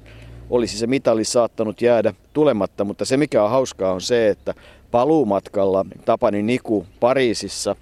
olisi 0.50 0.78
se 0.78 0.88
mitali 0.88 1.24
saattanut 1.24 1.82
jäädä 1.82 2.14
tulematta, 2.34 2.84
mutta 2.84 3.06
se 3.06 3.18
mikä 3.18 3.44
on 3.44 3.50
hauskaa 3.50 3.94
on 3.94 4.02
se, 4.02 4.30
että 4.30 4.54
paluumatkalla 4.92 5.86
Tapani 6.06 6.42
Niku 6.44 6.86
Pariisissa 7.00 7.76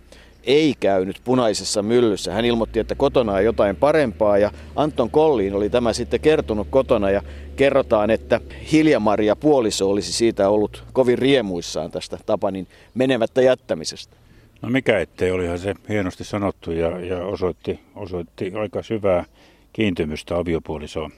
ei 0.43 0.73
käynyt 0.79 1.21
punaisessa 1.23 1.83
myllyssä. 1.83 2.33
Hän 2.33 2.45
ilmoitti, 2.45 2.79
että 2.79 2.95
kotona 2.95 3.33
on 3.33 3.45
jotain 3.45 3.75
parempaa 3.75 4.37
ja 4.37 4.51
Anton 4.75 5.09
Kolliin 5.09 5.53
oli 5.53 5.69
tämä 5.69 5.93
sitten 5.93 6.19
kertonut 6.19 6.67
kotona 6.69 7.11
ja 7.11 7.21
kerrotaan, 7.55 8.09
että 8.09 8.41
Hiljamaria 8.71 9.35
puoliso 9.35 9.89
olisi 9.89 10.13
siitä 10.13 10.49
ollut 10.49 10.83
kovin 10.93 11.17
riemuissaan 11.17 11.91
tästä 11.91 12.17
Tapanin 12.25 12.67
menemättä 12.93 13.41
jättämisestä. 13.41 14.15
No 14.61 14.69
mikä 14.69 14.99
ettei, 14.99 15.31
olihan 15.31 15.59
se 15.59 15.73
hienosti 15.89 16.23
sanottu 16.23 16.71
ja, 16.71 16.99
ja 16.99 17.25
osoitti, 17.25 17.79
osoitti 17.95 18.53
aika 18.61 18.83
syvää 18.83 19.25
kiintymystä 19.73 20.37
aviopuolisoon. 20.37 21.11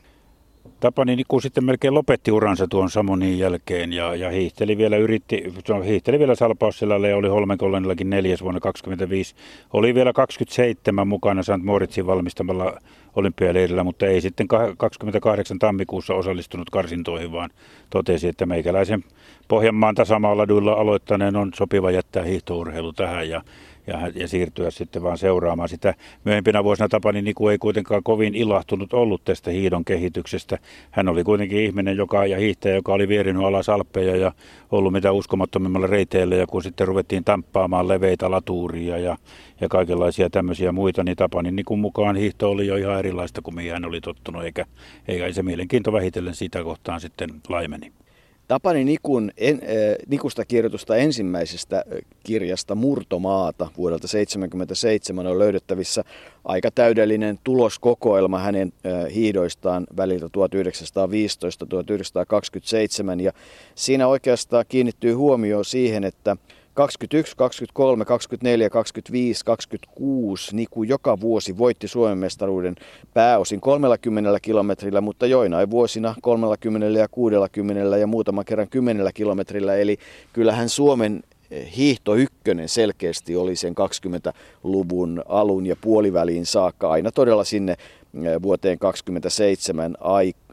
Tapani 0.81 1.15
Niku 1.15 1.39
sitten 1.39 1.65
melkein 1.65 1.93
lopetti 1.93 2.31
uransa 2.31 2.67
tuon 2.67 2.89
Samonin 2.89 3.39
jälkeen 3.39 3.93
ja, 3.93 4.15
ja 4.15 4.29
hiihteli 4.29 4.77
vielä 4.77 4.97
yritti, 4.97 5.43
hiihteli 5.85 6.19
vielä 6.19 6.35
Salpausselällä 6.35 7.07
ja 7.07 7.17
oli 7.17 7.27
Holmenkollanillakin 7.27 8.09
neljäs 8.09 8.43
vuonna 8.43 8.59
25. 8.59 9.35
Oli 9.73 9.95
vielä 9.95 10.13
27 10.13 11.07
mukana 11.07 11.43
St. 11.43 11.63
Moritzin 11.63 12.07
valmistamalla 12.07 12.77
olympialeirillä, 13.15 13.83
mutta 13.83 14.05
ei 14.05 14.21
sitten 14.21 14.47
28 14.77 15.59
tammikuussa 15.59 16.13
osallistunut 16.13 16.69
karsintoihin, 16.69 17.31
vaan 17.31 17.49
totesi, 17.89 18.27
että 18.27 18.45
meikäläisen 18.45 19.03
Pohjanmaan 19.47 19.95
tasamaaladuilla 19.95 20.73
aloittaneen 20.73 21.35
on 21.35 21.51
sopiva 21.55 21.91
jättää 21.91 22.23
hiihtourheilu 22.23 22.93
tähän 22.93 23.29
ja 23.29 23.41
ja, 23.87 24.11
ja 24.15 24.27
siirtyä 24.27 24.71
sitten 24.71 25.03
vaan 25.03 25.17
seuraamaan 25.17 25.69
sitä. 25.69 25.93
Myöhempinä 26.23 26.63
vuosina 26.63 26.89
Tapani 26.89 27.21
Niku 27.21 27.49
ei 27.49 27.57
kuitenkaan 27.57 28.03
kovin 28.03 28.35
ilahtunut 28.35 28.93
ollut 28.93 29.23
tästä 29.25 29.51
hiidon 29.51 29.85
kehityksestä. 29.85 30.57
Hän 30.91 31.07
oli 31.07 31.23
kuitenkin 31.23 31.59
ihminen 31.59 31.97
joka, 31.97 32.25
ja 32.25 32.37
hiihtäjä, 32.37 32.75
joka 32.75 32.93
oli 32.93 33.07
vierinyt 33.07 33.43
alas 33.43 33.69
alppeja 33.69 34.15
ja 34.15 34.31
ollut 34.71 34.93
mitä 34.93 35.11
uskomattomimmalla 35.11 35.87
reiteillä. 35.87 36.35
Ja 36.35 36.47
kun 36.47 36.63
sitten 36.63 36.87
ruvettiin 36.87 37.23
tamppaamaan 37.23 37.87
leveitä 37.87 38.31
latuuria 38.31 38.97
ja, 38.97 39.17
ja 39.61 39.69
kaikenlaisia 39.69 40.29
tämmöisiä 40.29 40.71
muita, 40.71 41.03
niin 41.03 41.17
Tapani 41.17 41.51
Nikun 41.51 41.79
mukaan 41.79 42.15
hiihto 42.15 42.51
oli 42.51 42.67
jo 42.67 42.75
ihan 42.75 42.99
erilaista 42.99 43.41
kuin 43.41 43.55
mihin 43.55 43.71
hän 43.71 43.85
oli 43.85 44.01
tottunut, 44.01 44.43
eikä, 44.43 44.65
eikä 45.07 45.33
se 45.33 45.43
mielenkiinto 45.43 45.93
vähitellen 45.93 46.35
sitä 46.35 46.63
kohtaan 46.63 47.01
sitten 47.01 47.29
laimeni. 47.49 47.91
Tapani 48.51 48.83
Nikun, 48.83 49.31
en, 49.37 49.55
äh, 49.55 49.59
Nikusta 50.07 50.45
kirjoitusta 50.45 50.95
ensimmäisestä 50.95 51.77
äh, 51.77 51.83
kirjasta 52.23 52.75
Murtomaata 52.75 53.67
vuodelta 53.77 54.07
1977 54.07 55.27
on 55.27 55.39
löydettävissä 55.39 56.03
aika 56.45 56.71
täydellinen 56.71 57.39
tuloskokoelma 57.43 58.39
hänen 58.39 58.73
äh, 58.85 59.13
hiidoistaan 59.13 59.87
väliltä 59.97 60.25
1915-1927. 60.25 60.29
Ja 63.21 63.31
siinä 63.75 64.07
oikeastaan 64.07 64.65
kiinnittyy 64.69 65.13
huomioon 65.13 65.65
siihen, 65.65 66.03
että 66.03 66.37
21, 66.73 67.35
23, 67.37 68.05
24, 68.05 68.69
25, 68.69 69.45
26 69.45 70.55
Niku 70.55 70.83
joka 70.83 71.19
vuosi 71.19 71.57
voitti 71.57 71.87
Suomen 71.87 72.17
mestaruuden 72.17 72.75
pääosin 73.13 73.61
30 73.61 74.39
kilometrillä, 74.41 75.01
mutta 75.01 75.25
joinain 75.25 75.69
vuosina 75.69 76.15
30 76.21 76.99
ja 76.99 77.07
60 77.07 77.97
ja 77.97 78.07
muutaman 78.07 78.45
kerran 78.45 78.69
10 78.69 79.11
kilometrillä. 79.13 79.75
Eli 79.75 79.97
kyllähän 80.33 80.69
Suomen 80.69 81.23
eh, 81.51 81.75
hiihto 81.77 82.15
ykkönen 82.15 82.69
selkeästi 82.69 83.35
oli 83.35 83.55
sen 83.55 83.73
20-luvun 83.73 85.23
alun 85.27 85.65
ja 85.65 85.75
puoliväliin 85.81 86.45
saakka, 86.45 86.91
aina 86.91 87.11
todella 87.11 87.43
sinne 87.43 87.71
eh, 87.71 88.41
vuoteen 88.41 88.79
27 88.79 89.97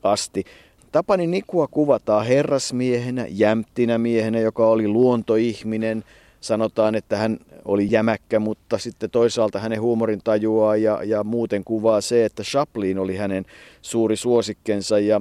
asti. 0.02 0.44
Tapani 0.92 1.26
Nikua 1.26 1.66
kuvataan 1.66 2.26
herrasmiehenä, 2.26 3.26
jämtinä 3.30 3.98
miehenä, 3.98 4.40
joka 4.40 4.66
oli 4.66 4.88
luontoihminen. 4.88 6.04
Sanotaan, 6.40 6.94
että 6.94 7.16
hän 7.16 7.38
oli 7.64 7.86
jämäkkä, 7.90 8.38
mutta 8.38 8.78
sitten 8.78 9.10
toisaalta 9.10 9.58
hänen 9.58 9.80
huumorintajuaa 9.80 10.76
ja, 10.76 11.02
ja 11.02 11.24
muuten 11.24 11.64
kuvaa 11.64 12.00
se, 12.00 12.24
että 12.24 12.42
Chaplin 12.42 12.98
oli 12.98 13.16
hänen 13.16 13.44
suuri 13.82 14.16
suosikkensa 14.16 14.98
ja 14.98 15.20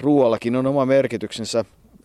ruoallakin 0.00 0.56
on 0.56 0.66
oma 0.66 0.86
merkityksensä. 0.86 1.64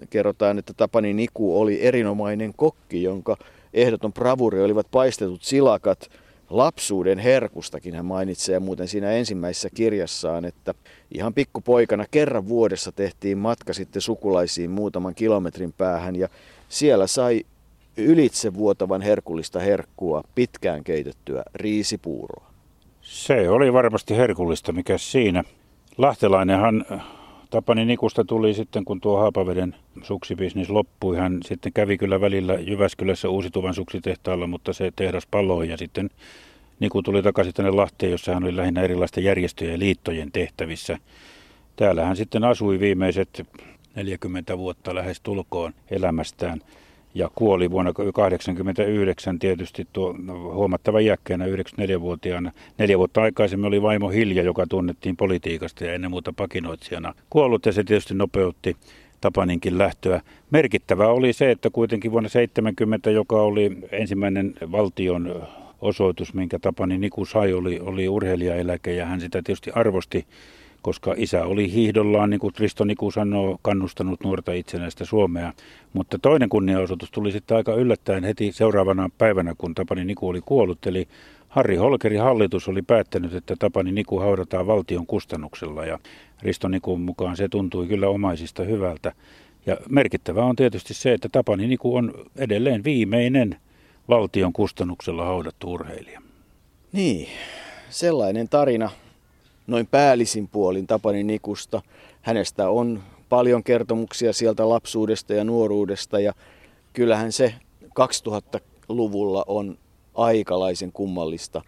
Kerrotaan, 0.10 0.60
että 0.60 0.74
Tapani 0.78 1.14
Niku 1.14 1.62
oli 1.62 1.82
erinomainen 1.82 2.54
kokki, 2.56 3.04
jonka 3.04 3.38
ehdoton 3.74 4.14
bravuri 4.14 4.64
olivat 4.64 4.88
paistetut 4.92 5.44
silakat– 5.44 6.10
lapsuuden 6.52 7.20
herkustakin 7.20 7.96
hän 7.96 8.06
mainitsee 8.06 8.60
muuten 8.60 8.88
siinä 8.88 9.12
ensimmäisessä 9.12 9.70
kirjassaan, 9.70 10.46
että 10.46 10.74
ihan 11.12 11.34
pikkupoikana 11.34 12.06
kerran 12.12 12.48
vuodessa 12.48 12.92
tehtiin 12.92 13.38
matka 13.38 13.74
sitten 13.74 14.02
sukulaisiin 14.02 14.72
muutaman 14.72 15.16
kilometrin 15.16 15.74
päähän 15.74 16.16
ja 16.16 16.28
siellä 16.70 17.08
sai 17.08 17.44
ylitse 17.98 18.54
vuotavan 18.54 19.02
herkullista 19.02 19.60
herkkua 19.60 20.24
pitkään 20.36 20.84
keitettyä 20.84 21.44
riisipuuroa. 21.56 22.52
Se 23.02 23.50
oli 23.50 23.74
varmasti 23.74 24.18
herkullista, 24.18 24.72
mikä 24.72 24.98
siinä. 24.98 25.44
Lahtelainenhan 25.98 26.86
Tapani 27.52 27.86
Nikusta 27.86 28.24
tuli 28.24 28.54
sitten, 28.54 28.86
kun 28.86 29.02
tuo 29.02 29.18
Haapaveden 29.20 29.76
suksibisnis 30.04 30.70
loppui. 30.70 31.18
Hän 31.18 31.40
sitten 31.46 31.74
kävi 31.74 31.98
kyllä 31.98 32.22
välillä 32.22 32.54
Jyväskylässä 32.54 33.30
uusituvan 33.30 33.74
suksitehtaalla, 33.74 34.48
mutta 34.48 34.74
se 34.74 34.92
tehdas 34.96 35.28
paloi 35.32 35.70
ja 35.70 35.78
sitten 35.78 36.10
Niku 36.80 37.02
tuli 37.04 37.24
takaisin 37.24 37.54
tänne 37.54 37.72
Lahteen, 37.72 38.12
jossa 38.12 38.34
hän 38.34 38.44
oli 38.44 38.56
lähinnä 38.56 38.82
erilaisten 38.82 39.24
järjestöjen 39.24 39.74
ja 39.74 39.80
liittojen 39.80 40.32
tehtävissä. 40.32 40.98
Täällä 41.76 42.06
hän 42.06 42.16
sitten 42.16 42.44
asui 42.44 42.80
viimeiset 42.80 43.48
40 43.96 44.58
vuotta 44.58 44.96
lähes 44.96 45.22
tulkoon 45.22 45.74
elämästään 45.92 46.62
ja 47.14 47.30
kuoli 47.36 47.72
vuonna 47.72 47.94
1989 47.94 49.40
tietysti 49.40 49.88
tuo 49.94 50.16
no, 50.24 50.54
huomattava 50.54 51.00
iäkkäänä 51.00 51.46
94-vuotiaana. 51.46 52.52
Neljä 52.78 52.98
vuotta 52.98 53.22
aikaisemmin 53.22 53.68
oli 53.68 53.82
vaimo 53.82 54.10
Hilja, 54.10 54.44
joka 54.44 54.68
tunnettiin 54.68 55.18
politiikasta 55.18 55.86
ja 55.86 55.94
ennen 55.94 56.12
muuta 56.12 56.34
pakinoitsijana 56.34 57.14
kuollut 57.30 57.66
ja 57.66 57.72
se 57.72 57.84
tietysti 57.84 58.14
nopeutti 58.14 58.76
Tapaninkin 59.22 59.78
lähtöä. 59.78 60.22
Merkittävää 60.52 61.08
oli 61.08 61.34
se, 61.34 61.52
että 61.52 61.70
kuitenkin 61.70 62.12
vuonna 62.12 62.30
70, 62.30 63.12
joka 63.12 63.42
oli 63.42 63.78
ensimmäinen 63.92 64.54
valtion 64.72 65.48
osoitus, 65.82 66.34
minkä 66.34 66.60
Tapani 66.60 66.98
Niku 66.98 67.26
sai, 67.26 67.54
oli, 67.54 67.80
oli 67.80 68.10
urheilijaeläke 68.10 68.94
ja 68.94 69.06
hän 69.06 69.20
sitä 69.20 69.42
tietysti 69.44 69.72
arvosti 69.76 70.26
koska 70.82 71.14
isä 71.18 71.46
oli 71.46 71.72
hiihdollaan, 71.72 72.30
niin 72.30 72.40
kuin 72.40 72.54
Risto 72.60 72.84
Niku 72.84 73.12
sanoo, 73.12 73.58
kannustanut 73.62 74.24
nuorta 74.24 74.54
itsenäistä 74.54 75.06
Suomea. 75.06 75.54
Mutta 75.94 76.20
toinen 76.20 76.50
kunniaosoitus 76.50 77.12
tuli 77.12 77.32
sitten 77.32 77.58
aika 77.58 77.74
yllättäen 77.74 78.24
heti 78.24 78.52
seuraavana 78.52 79.10
päivänä, 79.18 79.56
kun 79.58 79.76
Tapani 79.76 80.06
Niku 80.06 80.28
oli 80.28 80.42
kuollut. 80.46 80.88
Eli 80.88 81.08
Harri 81.50 81.76
Holkerin 81.76 82.22
hallitus 82.22 82.68
oli 82.68 82.82
päättänyt, 82.82 83.34
että 83.34 83.56
Tapani 83.60 83.92
Niku 83.92 84.20
haudataan 84.20 84.68
valtion 84.68 85.06
kustannuksella 85.06 85.86
ja 85.86 86.00
Risto 86.42 86.68
Nikun 86.68 87.02
mukaan 87.02 87.38
se 87.38 87.50
tuntui 87.50 87.88
kyllä 87.88 88.10
omaisista 88.10 88.64
hyvältä. 88.64 89.12
Ja 89.66 89.78
merkittävää 89.90 90.46
on 90.46 90.56
tietysti 90.56 90.94
se, 90.94 91.14
että 91.14 91.30
Tapani 91.32 91.68
Niku 91.68 91.96
on 91.96 92.14
edelleen 92.38 92.84
viimeinen 92.84 93.56
valtion 94.10 94.54
kustannuksella 94.54 95.26
haudattu 95.26 95.74
urheilija. 95.74 96.22
Niin, 96.92 97.28
sellainen 97.90 98.50
tarina 98.50 98.90
noin 99.68 99.88
päällisin 99.88 100.48
puolin 100.48 100.88
Tapani 100.88 101.24
Nikusta. 101.24 101.82
Hänestä 102.22 102.70
on 102.70 103.04
paljon 103.30 103.64
kertomuksia 103.64 104.34
sieltä 104.34 104.70
lapsuudesta 104.70 105.34
ja 105.34 105.44
nuoruudesta 105.44 106.20
ja 106.20 106.34
kyllähän 106.94 107.32
se 107.32 107.54
2000-luvulla 107.86 109.44
on 109.48 109.78
aikalaisen 110.16 110.92
kummallista 110.92 111.62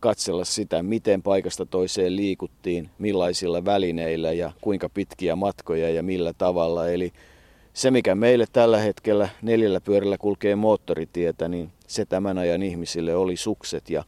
katsella 0.00 0.44
sitä, 0.44 0.82
miten 0.82 1.22
paikasta 1.22 1.66
toiseen 1.66 2.16
liikuttiin, 2.16 2.90
millaisilla 2.98 3.64
välineillä 3.64 4.32
ja 4.32 4.52
kuinka 4.60 4.88
pitkiä 4.88 5.36
matkoja 5.36 5.90
ja 5.90 6.02
millä 6.02 6.32
tavalla. 6.32 6.88
Eli 6.88 7.12
se, 7.74 7.90
mikä 7.90 8.14
meille 8.14 8.46
tällä 8.52 8.78
hetkellä 8.78 9.28
neljällä 9.42 9.80
pyörällä 9.80 10.18
kulkee 10.18 10.56
moottoritietä, 10.56 11.48
niin 11.48 11.72
se 11.86 12.04
tämän 12.04 12.38
ajan 12.38 12.62
ihmisille 12.62 13.14
oli 13.14 13.36
sukset 13.36 13.90
ja, 13.90 14.04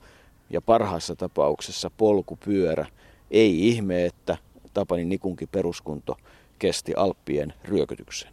ja 0.51 0.61
parhaassa 0.61 1.17
tapauksessa 1.17 1.91
polkupyörä. 1.97 2.87
Ei 3.35 3.69
ihme, 3.69 4.05
että 4.05 4.37
Tapani 4.75 5.05
Nikunkin 5.05 5.49
peruskunto 5.53 6.17
kesti 6.59 6.95
Alppien 6.95 7.55
ryökytyksen. 7.65 8.31